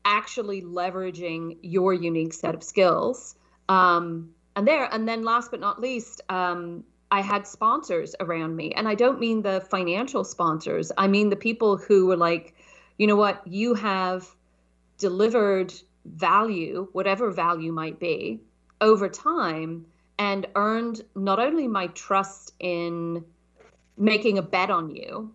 actually 0.05 0.61
leveraging 0.61 1.57
your 1.61 1.93
unique 1.93 2.33
set 2.33 2.55
of 2.55 2.63
skills? 2.63 3.35
Um, 3.69 4.31
and 4.55 4.67
there 4.67 4.87
and 4.91 5.07
then 5.07 5.23
last 5.23 5.51
but 5.51 5.61
not 5.61 5.79
least 5.79 6.19
um, 6.27 6.83
i 7.09 7.21
had 7.21 7.47
sponsors 7.47 8.15
around 8.19 8.53
me 8.55 8.73
and 8.73 8.85
i 8.85 8.95
don't 8.95 9.19
mean 9.19 9.41
the 9.41 9.61
financial 9.69 10.25
sponsors. 10.25 10.91
I 10.97 11.07
mean 11.07 11.29
the 11.29 11.37
people 11.37 11.77
who 11.77 12.07
were 12.07 12.17
like 12.17 12.53
you 12.97 13.07
know 13.07 13.15
what 13.15 13.47
you 13.47 13.73
have 13.75 14.27
delivered 14.97 15.73
value 16.05 16.89
whatever 16.91 17.31
value 17.31 17.71
might 17.71 17.97
be 17.99 18.41
over 18.81 19.07
time 19.07 19.85
and 20.21 20.45
earned 20.53 21.01
not 21.15 21.39
only 21.39 21.67
my 21.67 21.87
trust 21.87 22.53
in 22.59 23.25
making 23.97 24.37
a 24.37 24.43
bet 24.43 24.69
on 24.69 24.95
you, 24.95 25.33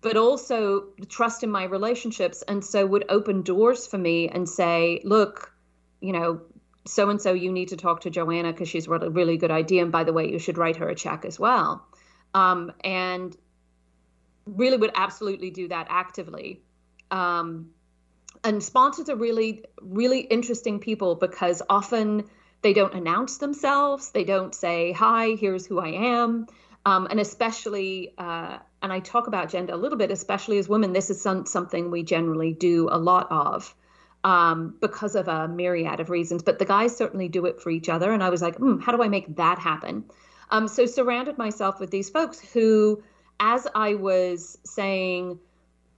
but 0.00 0.16
also 0.16 0.86
trust 1.08 1.44
in 1.44 1.50
my 1.52 1.62
relationships. 1.62 2.42
And 2.42 2.64
so 2.64 2.84
would 2.84 3.04
open 3.10 3.42
doors 3.42 3.86
for 3.86 3.96
me 3.96 4.28
and 4.28 4.48
say, 4.48 5.00
look, 5.04 5.54
you 6.00 6.12
know, 6.12 6.40
so 6.84 7.10
and 7.10 7.22
so, 7.22 7.32
you 7.32 7.52
need 7.52 7.68
to 7.68 7.76
talk 7.76 8.00
to 8.00 8.10
Joanna 8.10 8.50
because 8.50 8.68
she's 8.68 8.88
a 8.88 8.90
really, 8.90 9.08
really 9.08 9.36
good 9.36 9.52
idea. 9.52 9.82
And 9.84 9.92
by 9.92 10.02
the 10.02 10.12
way, 10.12 10.28
you 10.28 10.40
should 10.40 10.58
write 10.58 10.76
her 10.78 10.88
a 10.88 10.96
check 10.96 11.24
as 11.24 11.38
well. 11.38 11.86
Um, 12.34 12.72
and 12.82 13.36
really 14.46 14.78
would 14.78 14.92
absolutely 14.96 15.50
do 15.50 15.68
that 15.68 15.86
actively. 15.90 16.60
Um, 17.12 17.70
and 18.42 18.64
sponsors 18.64 19.08
are 19.10 19.16
really, 19.16 19.64
really 19.80 20.22
interesting 20.22 20.80
people 20.80 21.14
because 21.14 21.62
often 21.70 22.24
they 22.62 22.72
don't 22.72 22.94
announce 22.94 23.38
themselves. 23.38 24.10
They 24.10 24.24
don't 24.24 24.54
say, 24.54 24.92
hi, 24.92 25.36
here's 25.38 25.66
who 25.66 25.78
I 25.78 25.88
am. 25.88 26.46
Um, 26.84 27.06
and 27.10 27.20
especially, 27.20 28.14
uh, 28.18 28.58
and 28.82 28.92
I 28.92 29.00
talk 29.00 29.26
about 29.26 29.50
gender 29.50 29.74
a 29.74 29.76
little 29.76 29.98
bit, 29.98 30.10
especially 30.10 30.58
as 30.58 30.68
women, 30.68 30.92
this 30.92 31.10
is 31.10 31.20
some, 31.20 31.46
something 31.46 31.90
we 31.90 32.02
generally 32.02 32.52
do 32.52 32.88
a 32.90 32.98
lot 32.98 33.28
of 33.30 33.74
um, 34.24 34.76
because 34.80 35.14
of 35.14 35.28
a 35.28 35.48
myriad 35.48 36.00
of 36.00 36.10
reasons. 36.10 36.42
But 36.42 36.58
the 36.58 36.64
guys 36.64 36.96
certainly 36.96 37.28
do 37.28 37.46
it 37.46 37.60
for 37.60 37.70
each 37.70 37.88
other. 37.88 38.12
And 38.12 38.22
I 38.22 38.30
was 38.30 38.42
like, 38.42 38.56
hmm, 38.56 38.78
how 38.78 38.92
do 38.92 39.02
I 39.02 39.08
make 39.08 39.36
that 39.36 39.58
happen? 39.58 40.04
Um, 40.50 40.68
so 40.68 40.86
surrounded 40.86 41.38
myself 41.38 41.78
with 41.78 41.90
these 41.90 42.10
folks 42.10 42.40
who, 42.40 43.02
as 43.38 43.66
I 43.74 43.94
was 43.94 44.58
saying, 44.64 45.38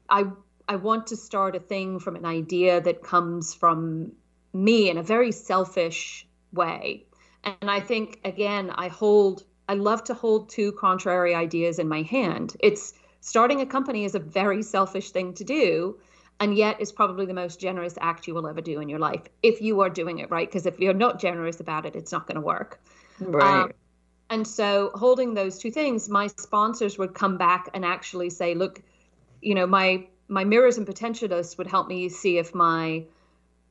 I 0.08 0.24
I 0.68 0.76
want 0.76 1.08
to 1.08 1.16
start 1.16 1.56
a 1.56 1.60
thing 1.60 1.98
from 1.98 2.14
an 2.14 2.24
idea 2.24 2.80
that 2.80 3.02
comes 3.02 3.54
from 3.54 4.12
me 4.52 4.88
in 4.88 4.98
a 4.98 5.02
very 5.02 5.32
selfish 5.32 6.26
way. 6.52 7.04
And 7.44 7.70
I 7.70 7.80
think, 7.80 8.20
again, 8.24 8.70
I 8.70 8.88
hold, 8.88 9.44
I 9.68 9.74
love 9.74 10.04
to 10.04 10.14
hold 10.14 10.50
two 10.50 10.72
contrary 10.72 11.34
ideas 11.34 11.78
in 11.78 11.88
my 11.88 12.02
hand. 12.02 12.56
It's 12.60 12.94
starting 13.20 13.60
a 13.60 13.66
company 13.66 14.04
is 14.04 14.14
a 14.14 14.18
very 14.18 14.62
selfish 14.62 15.10
thing 15.10 15.34
to 15.34 15.44
do. 15.44 15.98
And 16.38 16.56
yet, 16.56 16.80
is 16.80 16.90
probably 16.90 17.26
the 17.26 17.34
most 17.34 17.60
generous 17.60 17.98
act 18.00 18.26
you 18.26 18.32
will 18.32 18.46
ever 18.46 18.62
do 18.62 18.80
in 18.80 18.88
your 18.88 18.98
life 18.98 19.28
if 19.42 19.60
you 19.60 19.80
are 19.80 19.90
doing 19.90 20.20
it 20.20 20.30
right. 20.30 20.48
Because 20.48 20.64
if 20.64 20.80
you're 20.80 20.94
not 20.94 21.20
generous 21.20 21.60
about 21.60 21.84
it, 21.84 21.94
it's 21.94 22.12
not 22.12 22.26
going 22.26 22.36
to 22.36 22.40
work. 22.40 22.80
Right. 23.20 23.64
Um, 23.64 23.72
and 24.30 24.46
so, 24.46 24.90
holding 24.94 25.34
those 25.34 25.58
two 25.58 25.70
things, 25.70 26.08
my 26.08 26.28
sponsors 26.28 26.96
would 26.96 27.12
come 27.12 27.36
back 27.36 27.68
and 27.74 27.84
actually 27.84 28.30
say, 28.30 28.54
"Look, 28.54 28.80
you 29.42 29.54
know, 29.54 29.66
my 29.66 30.06
my 30.28 30.44
mirrors 30.44 30.78
and 30.78 30.86
potentialists 30.86 31.58
would 31.58 31.66
help 31.66 31.88
me 31.88 32.08
see 32.08 32.38
if 32.38 32.54
my 32.54 33.04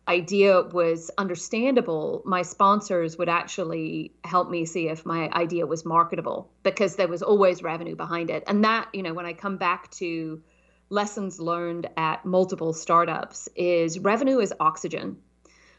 idea 0.09 0.61
was 0.63 1.11
understandable, 1.17 2.23
my 2.25 2.41
sponsors 2.41 3.17
would 3.17 3.29
actually 3.29 4.11
help 4.23 4.49
me 4.49 4.65
see 4.65 4.89
if 4.89 5.05
my 5.05 5.29
idea 5.29 5.67
was 5.67 5.85
marketable 5.85 6.49
because 6.63 6.95
there 6.95 7.07
was 7.07 7.21
always 7.21 7.61
revenue 7.61 7.95
behind 7.95 8.31
it. 8.31 8.43
And 8.47 8.63
that, 8.63 8.89
you 8.93 9.03
know, 9.03 9.13
when 9.13 9.27
I 9.27 9.33
come 9.33 9.57
back 9.57 9.91
to 9.91 10.41
lessons 10.89 11.39
learned 11.39 11.87
at 11.95 12.25
multiple 12.25 12.73
startups, 12.73 13.47
is 13.55 13.99
revenue 13.99 14.39
is 14.39 14.51
oxygen. 14.59 15.17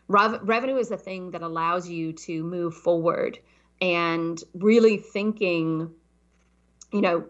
Rev- 0.07 0.41
revenue 0.43 0.77
is 0.77 0.89
the 0.89 0.97
thing 0.97 1.33
that 1.33 1.43
allows 1.43 1.89
you 1.89 2.13
to 2.13 2.45
move 2.45 2.75
forward 2.75 3.39
and 3.81 4.41
really 4.55 4.97
thinking, 4.99 5.91
you 6.93 7.01
know, 7.01 7.25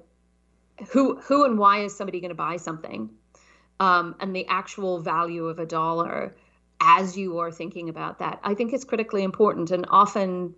who 0.90 1.18
who 1.20 1.44
and 1.44 1.58
why 1.58 1.84
is 1.84 1.96
somebody 1.96 2.20
going 2.20 2.30
to 2.30 2.34
buy 2.34 2.56
something, 2.56 3.10
um, 3.78 4.16
and 4.20 4.34
the 4.34 4.46
actual 4.46 4.98
value 4.98 5.46
of 5.46 5.58
a 5.58 5.66
dollar 5.66 6.34
as 6.80 7.16
you 7.16 7.38
are 7.38 7.52
thinking 7.52 7.88
about 7.88 8.18
that. 8.18 8.40
I 8.42 8.54
think 8.54 8.72
it's 8.72 8.84
critically 8.84 9.22
important. 9.22 9.70
And 9.70 9.86
often 9.88 10.54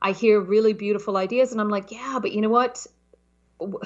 I 0.00 0.12
hear 0.12 0.40
really 0.40 0.72
beautiful 0.72 1.16
ideas 1.16 1.52
and 1.52 1.60
I'm 1.60 1.68
like, 1.68 1.90
yeah, 1.90 2.18
but 2.20 2.32
you 2.32 2.40
know 2.40 2.48
what? 2.48 2.86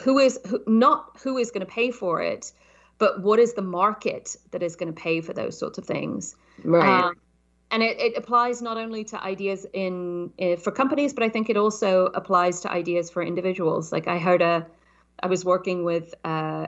Who 0.02 0.18
is 0.18 0.38
who, 0.46 0.62
not 0.66 1.18
who 1.22 1.38
is 1.38 1.50
going 1.50 1.66
to 1.66 1.72
pay 1.72 1.90
for 1.90 2.20
it, 2.20 2.52
but 2.98 3.22
what 3.22 3.38
is 3.38 3.54
the 3.54 3.62
market 3.62 4.36
that 4.50 4.62
is 4.62 4.76
going 4.76 4.94
to 4.94 5.00
pay 5.00 5.20
for 5.20 5.32
those 5.32 5.58
sorts 5.58 5.78
of 5.78 5.84
things? 5.84 6.36
Right. 6.62 7.04
Um, 7.04 7.14
and 7.70 7.82
it, 7.82 7.98
it 7.98 8.16
applies 8.18 8.60
not 8.60 8.76
only 8.76 9.02
to 9.04 9.22
ideas 9.22 9.66
in, 9.72 10.30
in 10.36 10.58
for 10.58 10.70
companies, 10.70 11.14
but 11.14 11.22
I 11.22 11.30
think 11.30 11.48
it 11.48 11.56
also 11.56 12.06
applies 12.06 12.60
to 12.60 12.70
ideas 12.70 13.08
for 13.08 13.22
individuals. 13.22 13.90
Like 13.90 14.06
I 14.08 14.18
heard 14.18 14.42
a, 14.42 14.66
I 15.22 15.26
was 15.26 15.42
working 15.42 15.82
with 15.82 16.14
uh, 16.22 16.66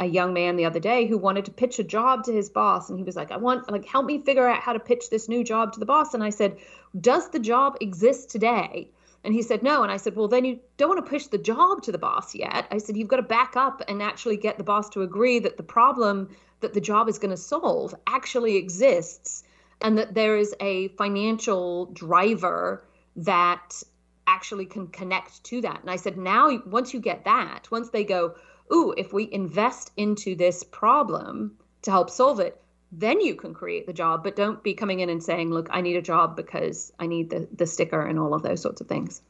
a 0.00 0.06
young 0.06 0.32
man 0.32 0.56
the 0.56 0.64
other 0.64 0.80
day 0.80 1.06
who 1.06 1.16
wanted 1.16 1.44
to 1.44 1.50
pitch 1.50 1.78
a 1.78 1.84
job 1.84 2.24
to 2.24 2.32
his 2.32 2.50
boss 2.50 2.90
and 2.90 2.98
he 2.98 3.04
was 3.04 3.14
like 3.14 3.30
i 3.30 3.36
want 3.36 3.70
like 3.70 3.86
help 3.86 4.04
me 4.04 4.18
figure 4.18 4.46
out 4.46 4.60
how 4.60 4.72
to 4.72 4.80
pitch 4.80 5.08
this 5.10 5.28
new 5.28 5.44
job 5.44 5.72
to 5.72 5.80
the 5.80 5.86
boss. 5.86 6.14
And 6.14 6.22
i 6.22 6.30
said 6.30 6.56
does 7.00 7.30
the 7.30 7.38
job 7.38 7.76
exist 7.80 8.30
today? 8.30 8.88
And 9.24 9.32
he 9.32 9.42
said 9.42 9.62
no. 9.62 9.82
And 9.82 9.92
i 9.92 9.96
said 9.96 10.16
well 10.16 10.28
then 10.28 10.44
you 10.44 10.58
don't 10.76 10.88
want 10.88 11.04
to 11.04 11.10
push 11.10 11.26
the 11.26 11.38
job 11.38 11.82
to 11.82 11.92
the 11.92 11.98
boss 11.98 12.34
yet. 12.34 12.66
I 12.70 12.78
said 12.78 12.96
you've 12.96 13.08
got 13.08 13.16
to 13.16 13.22
back 13.22 13.56
up 13.56 13.82
and 13.88 14.02
actually 14.02 14.36
get 14.36 14.58
the 14.58 14.64
boss 14.64 14.88
to 14.90 15.02
agree 15.02 15.38
that 15.38 15.56
the 15.56 15.62
problem 15.62 16.34
that 16.60 16.74
the 16.74 16.80
job 16.80 17.08
is 17.08 17.18
going 17.18 17.30
to 17.30 17.36
solve 17.36 17.94
actually 18.06 18.56
exists 18.56 19.44
and 19.80 19.98
that 19.98 20.14
there 20.14 20.36
is 20.36 20.54
a 20.60 20.88
financial 20.88 21.86
driver 21.86 22.84
that 23.16 23.82
actually 24.26 24.66
can 24.66 24.88
connect 24.88 25.44
to 25.44 25.60
that. 25.60 25.80
And 25.82 25.90
i 25.90 25.96
said 25.96 26.16
now 26.18 26.58
once 26.66 26.92
you 26.92 27.00
get 27.00 27.24
that 27.24 27.70
once 27.70 27.90
they 27.90 28.02
go 28.02 28.34
ooh, 28.72 28.94
if 28.96 29.12
we 29.12 29.30
invest 29.32 29.90
into 29.96 30.34
this 30.34 30.62
problem 30.62 31.56
to 31.82 31.90
help 31.90 32.10
solve 32.10 32.40
it, 32.40 32.60
then 32.92 33.20
you 33.20 33.34
can 33.34 33.54
create 33.54 33.86
the 33.86 33.92
job, 33.92 34.22
but 34.22 34.36
don't 34.36 34.62
be 34.62 34.74
coming 34.74 35.00
in 35.00 35.10
and 35.10 35.22
saying, 35.22 35.50
look, 35.50 35.68
I 35.70 35.80
need 35.80 35.96
a 35.96 36.02
job 36.02 36.36
because 36.36 36.92
I 36.98 37.06
need 37.06 37.30
the, 37.30 37.48
the 37.52 37.66
sticker 37.66 38.00
and 38.00 38.18
all 38.18 38.34
of 38.34 38.42
those 38.42 38.62
sorts 38.62 38.80
of 38.80 38.86
things. 38.86 39.20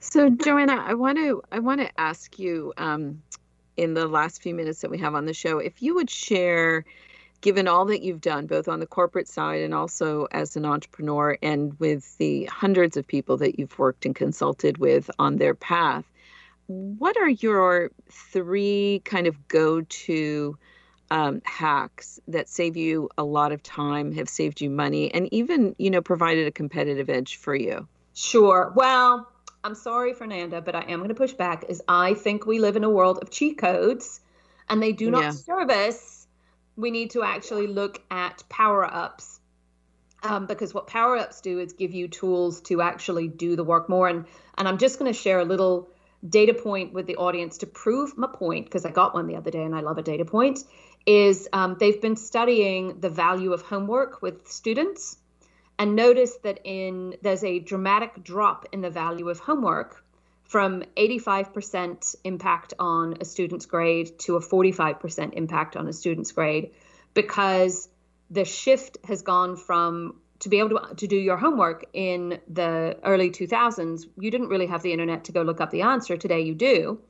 So 0.00 0.28
Joanna, 0.28 0.84
I 0.86 0.94
want 0.94 1.16
to 1.18 1.42
I 1.50 1.60
want 1.60 1.80
to 1.80 2.00
ask 2.00 2.38
you 2.38 2.74
um, 2.76 3.22
in 3.76 3.94
the 3.94 4.06
last 4.06 4.42
few 4.42 4.54
minutes 4.54 4.82
that 4.82 4.90
we 4.90 4.98
have 4.98 5.14
on 5.14 5.24
the 5.24 5.32
show, 5.32 5.58
if 5.58 5.82
you 5.82 5.94
would 5.94 6.10
share, 6.10 6.84
given 7.40 7.68
all 7.68 7.86
that 7.86 8.02
you've 8.02 8.20
done, 8.20 8.46
both 8.46 8.68
on 8.68 8.80
the 8.80 8.86
corporate 8.86 9.28
side 9.28 9.62
and 9.62 9.72
also 9.72 10.26
as 10.30 10.56
an 10.56 10.66
entrepreneur, 10.66 11.38
and 11.42 11.78
with 11.80 12.18
the 12.18 12.44
hundreds 12.46 12.96
of 12.96 13.06
people 13.06 13.36
that 13.38 13.58
you've 13.58 13.78
worked 13.78 14.04
and 14.04 14.14
consulted 14.14 14.78
with 14.78 15.10
on 15.18 15.36
their 15.36 15.54
path, 15.54 16.04
what 16.66 17.16
are 17.16 17.28
your 17.28 17.90
three 18.10 19.02
kind 19.04 19.26
of 19.26 19.48
go 19.48 19.82
to 19.82 20.56
um, 21.10 21.42
hacks 21.44 22.18
that 22.28 22.48
save 22.48 22.76
you 22.76 23.08
a 23.18 23.24
lot 23.24 23.52
of 23.52 23.62
time, 23.62 24.12
have 24.12 24.28
saved 24.28 24.60
you 24.60 24.70
money, 24.70 25.12
and 25.12 25.32
even, 25.32 25.76
you 25.78 25.90
know, 25.90 26.00
provided 26.00 26.46
a 26.46 26.50
competitive 26.50 27.10
edge 27.10 27.36
for 27.36 27.54
you? 27.54 27.86
Sure. 28.14 28.72
Well, 28.74 29.30
I'm 29.62 29.74
sorry, 29.74 30.14
Fernanda, 30.14 30.60
but 30.60 30.74
I 30.74 30.82
am 30.82 30.98
going 30.98 31.08
to 31.08 31.14
push 31.14 31.32
back. 31.32 31.64
Is 31.68 31.82
I 31.88 32.14
think 32.14 32.46
we 32.46 32.58
live 32.58 32.76
in 32.76 32.84
a 32.84 32.90
world 32.90 33.18
of 33.22 33.30
cheat 33.30 33.58
codes, 33.58 34.20
and 34.68 34.82
they 34.82 34.92
do 34.92 35.10
not 35.10 35.22
yeah. 35.22 35.30
serve 35.30 35.70
us. 35.70 36.26
We 36.76 36.90
need 36.90 37.10
to 37.10 37.22
actually 37.22 37.66
look 37.66 38.02
at 38.10 38.42
power 38.48 38.84
ups, 38.84 39.40
um, 40.22 40.46
because 40.46 40.74
what 40.74 40.86
power 40.86 41.16
ups 41.16 41.40
do 41.40 41.60
is 41.60 41.72
give 41.72 41.92
you 41.92 42.08
tools 42.08 42.60
to 42.62 42.80
actually 42.80 43.28
do 43.28 43.56
the 43.56 43.64
work 43.64 43.88
more. 43.88 44.08
And 44.08 44.24
and 44.56 44.66
I'm 44.66 44.78
just 44.78 44.98
going 44.98 45.12
to 45.12 45.18
share 45.18 45.40
a 45.40 45.44
little 45.44 45.88
data 46.28 46.54
point 46.54 46.92
with 46.92 47.06
the 47.06 47.16
audience 47.16 47.58
to 47.58 47.66
prove 47.66 48.16
my 48.16 48.28
point, 48.32 48.66
because 48.66 48.84
I 48.84 48.90
got 48.90 49.14
one 49.14 49.26
the 49.26 49.36
other 49.36 49.50
day 49.50 49.62
and 49.62 49.74
I 49.74 49.80
love 49.80 49.98
a 49.98 50.02
data 50.02 50.24
point, 50.24 50.60
is 51.06 51.48
um, 51.52 51.76
they've 51.78 52.00
been 52.00 52.16
studying 52.16 53.00
the 53.00 53.10
value 53.10 53.52
of 53.52 53.62
homework 53.62 54.22
with 54.22 54.48
students 54.48 55.18
and 55.78 55.96
noticed 55.96 56.42
that 56.44 56.60
in 56.64 57.16
there's 57.22 57.44
a 57.44 57.58
dramatic 57.58 58.22
drop 58.22 58.66
in 58.72 58.80
the 58.80 58.90
value 58.90 59.28
of 59.28 59.38
homework 59.38 60.04
from 60.44 60.82
85% 60.96 62.14
impact 62.24 62.74
on 62.78 63.16
a 63.20 63.24
student's 63.24 63.66
grade 63.66 64.18
to 64.20 64.36
a 64.36 64.40
45% 64.40 65.32
impact 65.34 65.76
on 65.76 65.88
a 65.88 65.92
student's 65.92 66.32
grade 66.32 66.70
because 67.12 67.88
the 68.30 68.44
shift 68.44 68.98
has 69.04 69.22
gone 69.22 69.56
from 69.56 70.20
to 70.44 70.50
be 70.50 70.58
able 70.58 70.78
to, 70.78 70.94
to 70.94 71.06
do 71.06 71.16
your 71.16 71.38
homework 71.38 71.86
in 71.94 72.38
the 72.48 72.98
early 73.02 73.30
2000s, 73.30 74.04
you 74.18 74.30
didn't 74.30 74.48
really 74.48 74.66
have 74.66 74.82
the 74.82 74.92
internet 74.92 75.24
to 75.24 75.32
go 75.32 75.40
look 75.40 75.58
up 75.58 75.70
the 75.70 75.80
answer. 75.80 76.18
Today 76.18 76.42
you 76.42 76.54
do. 76.54 77.00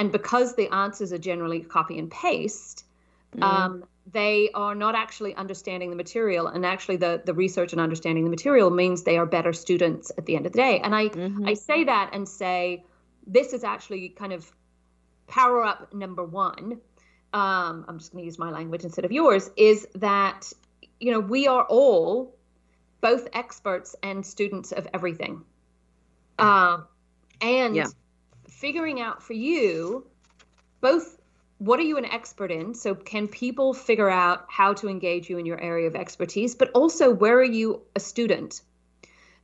And 0.00 0.10
because 0.10 0.56
the 0.56 0.68
answers 0.74 1.12
are 1.12 1.18
generally 1.18 1.60
copy 1.60 1.96
and 1.96 2.10
paste, 2.10 2.84
mm. 3.36 3.42
um, 3.44 3.84
they 4.10 4.50
are 4.52 4.74
not 4.74 4.96
actually 4.96 5.32
understanding 5.36 5.90
the 5.90 5.96
material. 5.96 6.48
And 6.48 6.66
actually, 6.66 6.96
the, 6.96 7.22
the 7.24 7.32
research 7.32 7.70
and 7.70 7.80
understanding 7.80 8.24
the 8.24 8.30
material 8.30 8.68
means 8.68 9.04
they 9.04 9.16
are 9.16 9.26
better 9.26 9.52
students 9.52 10.10
at 10.18 10.26
the 10.26 10.34
end 10.34 10.46
of 10.46 10.52
the 10.52 10.58
day. 10.58 10.80
And 10.80 10.92
I, 10.92 11.08
mm-hmm. 11.08 11.46
I 11.46 11.54
say 11.54 11.84
that 11.84 12.10
and 12.12 12.28
say 12.28 12.84
this 13.28 13.52
is 13.52 13.62
actually 13.62 14.08
kind 14.08 14.32
of 14.32 14.50
power 15.28 15.64
up 15.64 15.94
number 15.94 16.24
one. 16.24 16.80
Um, 17.32 17.84
I'm 17.86 18.00
just 18.00 18.10
going 18.10 18.22
to 18.22 18.26
use 18.26 18.40
my 18.40 18.50
language 18.50 18.82
instead 18.82 19.04
of 19.04 19.12
yours, 19.12 19.50
is 19.56 19.86
that, 19.94 20.52
you 20.98 21.12
know, 21.12 21.20
we 21.20 21.46
are 21.46 21.62
all 21.62 22.34
both 23.02 23.28
experts 23.34 23.94
and 24.02 24.24
students 24.24 24.72
of 24.72 24.88
everything. 24.94 25.42
Um, 26.38 26.86
and 27.42 27.76
yeah. 27.76 27.88
figuring 28.48 29.00
out 29.00 29.22
for 29.22 29.34
you 29.34 30.06
both 30.80 31.18
what 31.58 31.78
are 31.78 31.84
you 31.84 31.96
an 31.96 32.06
expert 32.06 32.50
in? 32.50 32.74
So, 32.74 32.96
can 32.96 33.28
people 33.28 33.72
figure 33.72 34.10
out 34.10 34.46
how 34.48 34.74
to 34.74 34.88
engage 34.88 35.30
you 35.30 35.38
in 35.38 35.46
your 35.46 35.60
area 35.60 35.86
of 35.86 35.94
expertise? 35.94 36.56
But 36.56 36.72
also, 36.72 37.14
where 37.14 37.38
are 37.38 37.44
you 37.44 37.82
a 37.94 38.00
student? 38.00 38.62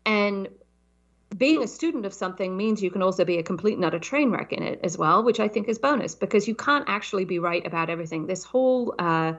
And 0.05 0.49
being 1.37 1.63
a 1.63 1.69
student 1.69 2.07
of 2.07 2.13
something 2.13 2.57
means 2.57 2.83
you 2.83 2.91
can 2.91 3.03
also 3.03 3.25
be 3.25 3.39
a 3.39 3.45
complete 3.45 3.75
and 3.75 3.85
utter 3.85 4.01
train 4.01 4.33
wreck 4.33 4.53
in 4.53 4.65
it 4.65 4.81
as 4.83 4.99
well, 4.99 5.23
which 5.23 5.39
I 5.39 5.47
think 5.47 5.69
is 5.69 5.79
bonus 5.79 6.17
because 6.17 6.49
you 6.49 6.57
can't 6.57 6.87
actually 6.89 7.25
be 7.25 7.39
right 7.39 7.65
about 7.65 7.89
everything. 7.89 8.27
This 8.27 8.43
whole 8.43 8.97
uh, 8.99 9.35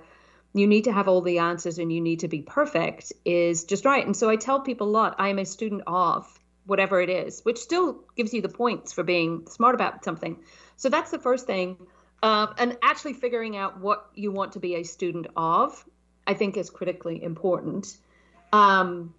you 0.53 0.67
need 0.67 0.85
to 0.85 0.91
have 0.91 1.07
all 1.07 1.21
the 1.21 1.39
answers 1.39 1.77
and 1.77 1.91
you 1.91 2.01
need 2.01 2.21
to 2.21 2.27
be 2.27 2.41
perfect 2.41 3.13
is 3.23 3.65
just 3.65 3.85
right. 3.85 4.05
And 4.05 4.15
so 4.15 4.29
I 4.29 4.35
tell 4.35 4.61
people 4.61 4.87
a 4.87 4.89
lot 4.89 5.15
I 5.19 5.29
am 5.29 5.39
a 5.39 5.45
student 5.45 5.83
of 5.85 6.27
whatever 6.65 7.01
it 7.01 7.09
is, 7.09 7.41
which 7.41 7.57
still 7.57 7.99
gives 8.15 8.33
you 8.33 8.41
the 8.41 8.49
points 8.49 8.93
for 8.93 9.03
being 9.03 9.47
smart 9.47 9.75
about 9.75 10.03
something. 10.03 10.37
So 10.77 10.89
that's 10.89 11.11
the 11.11 11.19
first 11.19 11.45
thing. 11.45 11.77
Uh, 12.21 12.47
and 12.57 12.77
actually 12.83 13.13
figuring 13.13 13.55
out 13.55 13.79
what 13.79 14.09
you 14.13 14.31
want 14.31 14.53
to 14.53 14.59
be 14.59 14.75
a 14.75 14.83
student 14.83 15.27
of, 15.35 15.85
I 16.27 16.33
think, 16.33 16.57
is 16.57 16.69
critically 16.69 17.23
important. 17.23 17.95
Um, 18.51 19.13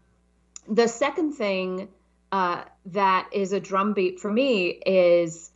the 0.69 0.87
second 0.87 1.33
thing 1.33 1.88
uh, 2.33 2.64
that 2.87 3.31
is 3.33 3.53
a 3.53 3.61
drumbeat 3.61 4.21
for 4.21 4.31
me 4.31 4.69
is 4.69 5.51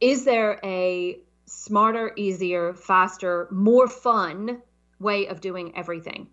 is 0.00 0.24
there 0.24 0.60
a 0.64 1.18
smarter, 1.46 2.12
easier, 2.16 2.74
faster, 2.74 3.48
more 3.50 3.88
fun 3.88 4.62
way 4.98 5.26
of 5.26 5.40
doing 5.40 5.76
everything. 5.76 6.28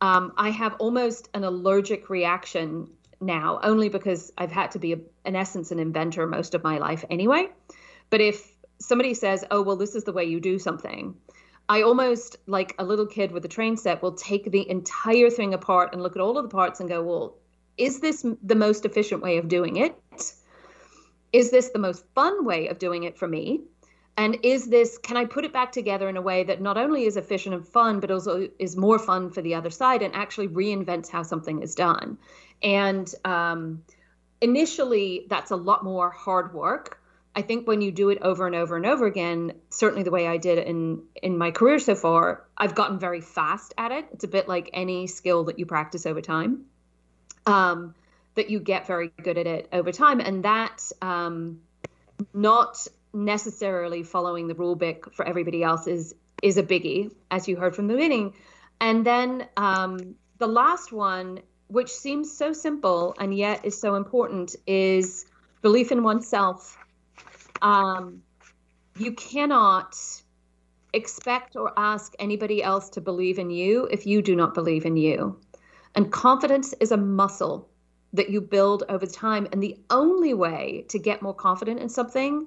Um, 0.00 0.32
I 0.36 0.50
have 0.50 0.76
almost 0.78 1.28
an 1.34 1.44
allergic 1.44 2.08
reaction 2.08 2.88
now, 3.20 3.58
only 3.62 3.88
because 3.88 4.32
I've 4.38 4.52
had 4.52 4.70
to 4.72 4.78
be, 4.78 4.92
a, 4.92 4.98
in 5.24 5.34
essence, 5.34 5.72
an 5.72 5.78
inventor 5.78 6.26
most 6.26 6.54
of 6.54 6.62
my 6.62 6.78
life 6.78 7.04
anyway. 7.10 7.48
But 8.10 8.20
if 8.20 8.54
somebody 8.78 9.14
says, 9.14 9.44
oh, 9.50 9.62
well, 9.62 9.76
this 9.76 9.94
is 9.94 10.04
the 10.04 10.12
way 10.12 10.24
you 10.24 10.40
do 10.40 10.58
something, 10.58 11.16
I 11.68 11.82
almost, 11.82 12.36
like 12.46 12.74
a 12.78 12.84
little 12.84 13.06
kid 13.06 13.32
with 13.32 13.44
a 13.44 13.48
train 13.48 13.76
set, 13.76 14.02
will 14.02 14.12
take 14.14 14.50
the 14.50 14.70
entire 14.70 15.30
thing 15.30 15.52
apart 15.52 15.92
and 15.92 16.02
look 16.02 16.16
at 16.16 16.22
all 16.22 16.38
of 16.38 16.44
the 16.44 16.48
parts 16.48 16.80
and 16.80 16.88
go, 16.88 17.02
well, 17.02 17.36
is 17.76 18.00
this 18.00 18.24
the 18.42 18.54
most 18.54 18.84
efficient 18.84 19.22
way 19.22 19.36
of 19.38 19.48
doing 19.48 19.76
it? 19.76 20.00
Is 21.32 21.50
this 21.50 21.70
the 21.70 21.78
most 21.78 22.04
fun 22.14 22.44
way 22.44 22.68
of 22.68 22.78
doing 22.78 23.04
it 23.04 23.18
for 23.18 23.28
me? 23.28 23.62
And 24.18 24.36
is 24.42 24.66
this 24.66 24.98
can 24.98 25.16
i 25.16 25.24
put 25.24 25.44
it 25.46 25.52
back 25.52 25.72
together 25.72 26.08
in 26.08 26.16
a 26.18 26.20
way 26.20 26.44
that 26.44 26.60
not 26.60 26.76
only 26.76 27.04
is 27.04 27.16
efficient 27.16 27.54
and 27.54 27.66
fun 27.66 28.00
but 28.00 28.10
also 28.10 28.48
is 28.58 28.76
more 28.76 28.98
fun 28.98 29.30
for 29.30 29.40
the 29.40 29.54
other 29.54 29.70
side 29.70 30.02
and 30.02 30.14
actually 30.14 30.48
reinvents 30.48 31.08
how 31.08 31.22
something 31.22 31.62
is 31.62 31.74
done? 31.74 32.18
And 32.62 33.12
um, 33.24 33.84
initially 34.40 35.26
that's 35.30 35.52
a 35.52 35.56
lot 35.56 35.84
more 35.84 36.10
hard 36.10 36.52
work. 36.52 37.00
I 37.36 37.42
think 37.42 37.68
when 37.68 37.80
you 37.80 37.92
do 37.92 38.08
it 38.08 38.18
over 38.20 38.48
and 38.48 38.56
over 38.56 38.76
and 38.76 38.84
over 38.84 39.06
again 39.06 39.52
certainly 39.70 40.02
the 40.02 40.10
way 40.10 40.26
i 40.26 40.36
did 40.36 40.58
in 40.58 41.02
in 41.22 41.38
my 41.38 41.52
career 41.52 41.78
so 41.78 41.94
far 41.94 42.44
i've 42.58 42.74
gotten 42.74 42.98
very 42.98 43.20
fast 43.20 43.72
at 43.78 43.92
it. 43.92 44.06
It's 44.12 44.24
a 44.24 44.28
bit 44.28 44.48
like 44.48 44.68
any 44.72 45.06
skill 45.06 45.44
that 45.44 45.58
you 45.58 45.66
practice 45.66 46.04
over 46.04 46.20
time 46.20 46.64
um, 47.46 47.94
that 48.34 48.50
you 48.50 48.60
get 48.60 48.86
very 48.86 49.08
good 49.22 49.38
at 49.38 49.46
it 49.46 49.68
over 49.72 49.90
time. 49.90 50.20
And 50.20 50.44
that 50.44 50.82
um, 51.02 51.60
not 52.34 52.86
necessarily 53.12 54.02
following 54.02 54.48
the 54.48 54.54
rule 54.54 54.76
book 54.76 55.12
for 55.14 55.26
everybody 55.26 55.62
else 55.62 55.86
is 55.86 56.14
is 56.42 56.56
a 56.56 56.62
biggie, 56.62 57.12
as 57.30 57.48
you 57.48 57.56
heard 57.56 57.74
from 57.74 57.88
the 57.88 57.94
beginning. 57.94 58.32
And 58.80 59.04
then 59.04 59.48
um, 59.56 60.14
the 60.38 60.46
last 60.46 60.92
one, 60.92 61.40
which 61.66 61.90
seems 61.90 62.36
so 62.36 62.52
simple 62.52 63.14
and 63.18 63.36
yet 63.36 63.64
is 63.64 63.80
so 63.80 63.96
important, 63.96 64.54
is 64.66 65.26
belief 65.62 65.90
in 65.90 66.04
oneself. 66.04 66.78
Um, 67.60 68.22
you 68.96 69.12
cannot 69.12 69.96
expect 70.92 71.56
or 71.56 71.72
ask 71.76 72.14
anybody 72.18 72.62
else 72.62 72.88
to 72.90 73.00
believe 73.00 73.38
in 73.38 73.50
you 73.50 73.88
if 73.90 74.06
you 74.06 74.22
do 74.22 74.36
not 74.36 74.54
believe 74.54 74.86
in 74.86 74.96
you. 74.96 75.40
And 75.94 76.12
confidence 76.12 76.72
is 76.80 76.92
a 76.92 76.96
muscle 76.96 77.68
that 78.12 78.30
you 78.30 78.40
build 78.40 78.84
over 78.88 79.06
time. 79.06 79.48
And 79.52 79.62
the 79.62 79.76
only 79.90 80.34
way 80.34 80.84
to 80.88 80.98
get 80.98 81.20
more 81.20 81.34
confident 81.34 81.80
in 81.80 81.88
something 81.88 82.46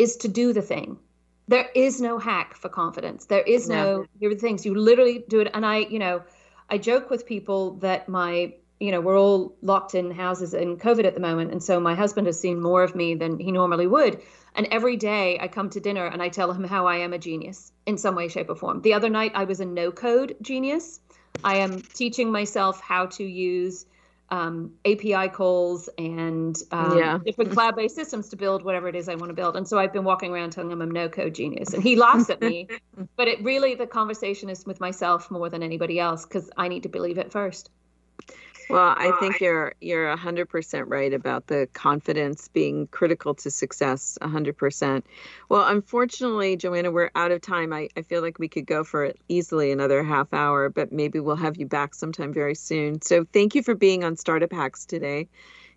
is 0.00 0.16
to 0.16 0.28
do 0.28 0.54
the 0.54 0.62
thing. 0.62 0.98
There 1.46 1.68
is 1.74 2.00
no 2.00 2.18
hack 2.18 2.56
for 2.56 2.70
confidence. 2.70 3.26
There 3.26 3.42
is 3.42 3.68
no, 3.68 4.06
here 4.18 4.30
are 4.30 4.34
the 4.34 4.40
things 4.40 4.64
you 4.64 4.74
literally 4.74 5.24
do 5.28 5.40
it. 5.40 5.50
And 5.52 5.66
I, 5.66 5.78
you 5.78 5.98
know, 5.98 6.22
I 6.70 6.78
joke 6.78 7.10
with 7.10 7.26
people 7.26 7.74
that 7.80 8.08
my, 8.08 8.54
you 8.78 8.92
know, 8.92 9.00
we're 9.02 9.18
all 9.18 9.56
locked 9.60 9.94
in 9.94 10.10
houses 10.10 10.54
in 10.54 10.78
COVID 10.78 11.04
at 11.04 11.14
the 11.14 11.20
moment. 11.20 11.52
And 11.52 11.62
so 11.62 11.78
my 11.80 11.94
husband 11.94 12.28
has 12.28 12.40
seen 12.40 12.62
more 12.62 12.82
of 12.82 12.94
me 12.94 13.14
than 13.14 13.38
he 13.38 13.52
normally 13.52 13.86
would. 13.86 14.22
And 14.54 14.68
every 14.70 14.96
day 14.96 15.38
I 15.38 15.48
come 15.48 15.68
to 15.70 15.80
dinner 15.80 16.06
and 16.06 16.22
I 16.22 16.30
tell 16.30 16.50
him 16.52 16.64
how 16.64 16.86
I 16.86 16.96
am 16.98 17.12
a 17.12 17.18
genius 17.18 17.72
in 17.84 17.98
some 17.98 18.14
way, 18.14 18.28
shape, 18.28 18.48
or 18.48 18.56
form. 18.56 18.80
The 18.80 18.94
other 18.94 19.10
night 19.10 19.32
I 19.34 19.44
was 19.44 19.60
a 19.60 19.66
no 19.66 19.92
code 19.92 20.36
genius. 20.40 21.00
I 21.44 21.56
am 21.56 21.82
teaching 21.82 22.32
myself 22.32 22.80
how 22.80 23.06
to 23.06 23.24
use 23.24 23.84
um, 24.30 24.72
API 24.84 25.28
calls 25.28 25.88
and 25.98 26.56
um, 26.70 26.96
yeah. 26.96 27.18
different 27.24 27.52
cloud-based 27.52 27.94
systems 27.94 28.28
to 28.28 28.36
build 28.36 28.64
whatever 28.64 28.88
it 28.88 28.94
is 28.94 29.08
I 29.08 29.14
want 29.16 29.30
to 29.30 29.34
build. 29.34 29.56
And 29.56 29.66
so 29.66 29.78
I've 29.78 29.92
been 29.92 30.04
walking 30.04 30.32
around 30.32 30.50
telling 30.50 30.70
him 30.70 30.80
I'm 30.80 30.90
no 30.90 31.08
code 31.08 31.34
genius, 31.34 31.74
and 31.74 31.82
he 31.82 31.96
laughs 31.96 32.30
at 32.30 32.40
me. 32.40 32.68
but 33.16 33.28
it 33.28 33.42
really 33.42 33.74
the 33.74 33.86
conversation 33.86 34.48
is 34.48 34.64
with 34.64 34.80
myself 34.80 35.30
more 35.30 35.48
than 35.48 35.62
anybody 35.62 35.98
else 35.98 36.24
because 36.24 36.50
I 36.56 36.68
need 36.68 36.82
to 36.84 36.88
believe 36.88 37.18
it 37.18 37.32
first. 37.32 37.70
Well, 38.68 38.94
I 38.96 39.10
think 39.12 39.40
you're 39.40 39.74
you're 39.80 40.08
100% 40.08 40.88
right 40.88 41.12
about 41.12 41.48
the 41.48 41.68
confidence 41.72 42.48
being 42.48 42.86
critical 42.88 43.34
to 43.34 43.50
success 43.50 44.16
100%. 44.22 45.04
Well, 45.48 45.66
unfortunately, 45.66 46.56
Joanna, 46.56 46.92
we're 46.92 47.10
out 47.16 47.32
of 47.32 47.40
time. 47.40 47.72
I, 47.72 47.88
I 47.96 48.02
feel 48.02 48.22
like 48.22 48.38
we 48.38 48.48
could 48.48 48.66
go 48.66 48.84
for 48.84 49.12
easily 49.28 49.72
another 49.72 50.04
half 50.04 50.32
hour, 50.32 50.68
but 50.68 50.92
maybe 50.92 51.18
we'll 51.18 51.34
have 51.36 51.56
you 51.56 51.66
back 51.66 51.94
sometime 51.96 52.32
very 52.32 52.54
soon. 52.54 53.02
So 53.02 53.26
thank 53.32 53.56
you 53.56 53.62
for 53.64 53.74
being 53.74 54.04
on 54.04 54.16
Startup 54.16 54.52
Hacks 54.52 54.86
today. 54.86 55.28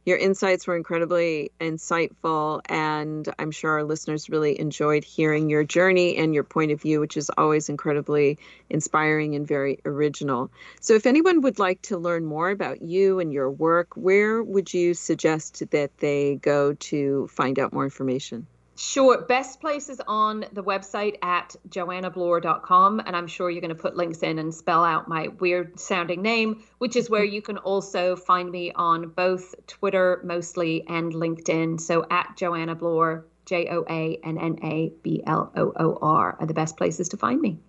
Your 0.05 0.17
insights 0.17 0.67
were 0.67 0.75
incredibly 0.75 1.51
insightful, 1.61 2.61
and 2.65 3.27
I'm 3.39 3.51
sure 3.51 3.71
our 3.71 3.83
listeners 3.85 4.29
really 4.29 4.59
enjoyed 4.59 5.05
hearing 5.05 5.49
your 5.49 5.63
journey 5.63 6.17
and 6.17 6.33
your 6.33 6.43
point 6.43 6.71
of 6.71 6.81
view, 6.81 6.99
which 6.99 7.15
is 7.15 7.31
always 7.37 7.69
incredibly 7.69 8.37
inspiring 8.69 9.35
and 9.35 9.47
very 9.47 9.79
original. 9.85 10.51
So, 10.81 10.93
if 10.95 11.05
anyone 11.05 11.41
would 11.41 11.57
like 11.57 11.81
to 11.83 11.97
learn 11.97 12.25
more 12.25 12.49
about 12.49 12.81
you 12.81 13.19
and 13.19 13.31
your 13.31 13.49
work, 13.49 13.95
where 13.95 14.43
would 14.43 14.73
you 14.73 14.93
suggest 14.93 15.63
that 15.71 15.97
they 15.99 16.35
go 16.35 16.73
to 16.73 17.27
find 17.27 17.57
out 17.57 17.71
more 17.71 17.85
information? 17.85 18.47
Sure. 18.75 19.21
Best 19.21 19.62
place 19.62 19.88
is 19.88 20.01
on 20.07 20.45
the 20.51 20.63
website 20.63 21.17
at 21.21 21.55
joannabloor.com. 21.69 23.01
And 23.05 23.15
I'm 23.15 23.27
sure 23.27 23.49
you're 23.49 23.62
going 23.62 23.69
to 23.69 23.75
put 23.75 23.95
links 23.95 24.23
in 24.23 24.39
and 24.39 24.53
spell 24.53 24.83
out 24.83 25.07
my 25.07 25.27
weird 25.27 25.79
sounding 25.79 26.21
name, 26.23 26.63
which 26.79 26.95
is 26.95 27.09
where 27.09 27.23
you 27.23 27.41
can 27.41 27.57
also 27.57 28.15
find 28.15 28.49
me 28.49 28.71
on 28.75 29.09
both 29.09 29.53
Twitter 29.67 30.21
mostly 30.23 30.86
and 30.88 31.13
LinkedIn. 31.13 31.79
So 31.79 32.05
at 32.09 32.36
Joanna 32.36 32.73
Bloor, 32.73 33.25
J 33.45 33.67
O 33.69 33.86
A 33.88 34.19
N 34.23 34.38
N 34.38 34.57
A 34.63 34.91
B 35.03 35.21
L 35.27 35.51
O 35.55 35.73
O 35.75 35.97
R 36.01 36.38
are 36.39 36.47
the 36.47 36.53
best 36.53 36.75
places 36.75 37.09
to 37.09 37.17
find 37.17 37.39
me. 37.39 37.59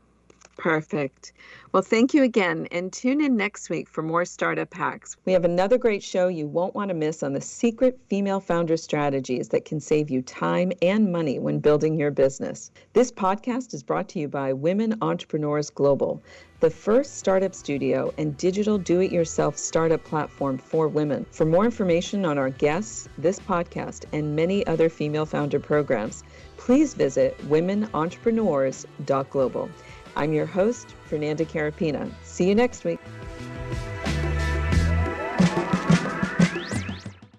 Perfect. 0.57 1.33
Well, 1.73 1.83
thank 1.83 2.14
you 2.14 2.23
again, 2.23 2.69
and 2.71 2.93
tune 2.93 3.21
in 3.21 3.37
next 3.37 3.69
week 3.69 3.88
for 3.88 4.03
more 4.03 4.25
startup 4.25 4.73
hacks. 4.73 5.17
We 5.25 5.33
have 5.33 5.45
another 5.45 5.77
great 5.77 6.03
show 6.03 6.29
you 6.29 6.47
won't 6.47 6.75
want 6.75 6.90
to 6.90 6.95
miss 6.95 7.25
on 7.25 7.33
the 7.33 7.40
secret 7.40 7.99
female 8.09 8.38
founder 8.38 8.77
strategies 8.77 9.49
that 9.49 9.64
can 9.64 9.81
save 9.81 10.11
you 10.11 10.23
time 10.23 10.71
and 10.81 11.11
money 11.11 11.40
when 11.40 11.59
building 11.59 11.99
your 11.99 12.12
business. 12.12 12.71
This 12.93 13.11
podcast 13.11 13.75
is 13.75 13.83
brought 13.83 14.09
to 14.11 14.21
you 14.21 14.29
by 14.29 14.53
Women 14.53 14.97
Entrepreneurs 15.03 15.71
Global, 15.71 16.23
the 16.61 16.71
first 16.71 17.19
startup 17.19 17.55
studio 17.55 18.14
and 18.17 18.38
digital 18.38 18.79
do 18.79 19.01
it 19.01 19.12
yourself 19.12 19.59
startup 19.59 20.03
platform 20.05 20.57
for 20.57 20.88
women. 20.88 21.27
For 21.31 21.45
more 21.45 21.67
information 21.67 22.25
on 22.25 22.38
our 22.38 22.49
guests, 22.49 23.07
this 23.19 23.38
podcast, 23.38 24.07
and 24.12 24.35
many 24.35 24.67
other 24.67 24.88
female 24.88 25.27
founder 25.27 25.61
programs, 25.61 26.25
please 26.57 26.95
visit 26.95 27.37
womenentrepreneurs.global. 27.49 29.69
I'm 30.16 30.33
your 30.33 30.46
host, 30.46 30.94
Fernanda 31.07 31.44
Carapina. 31.44 32.11
See 32.22 32.48
you 32.48 32.55
next 32.55 32.85
week. 32.85 33.00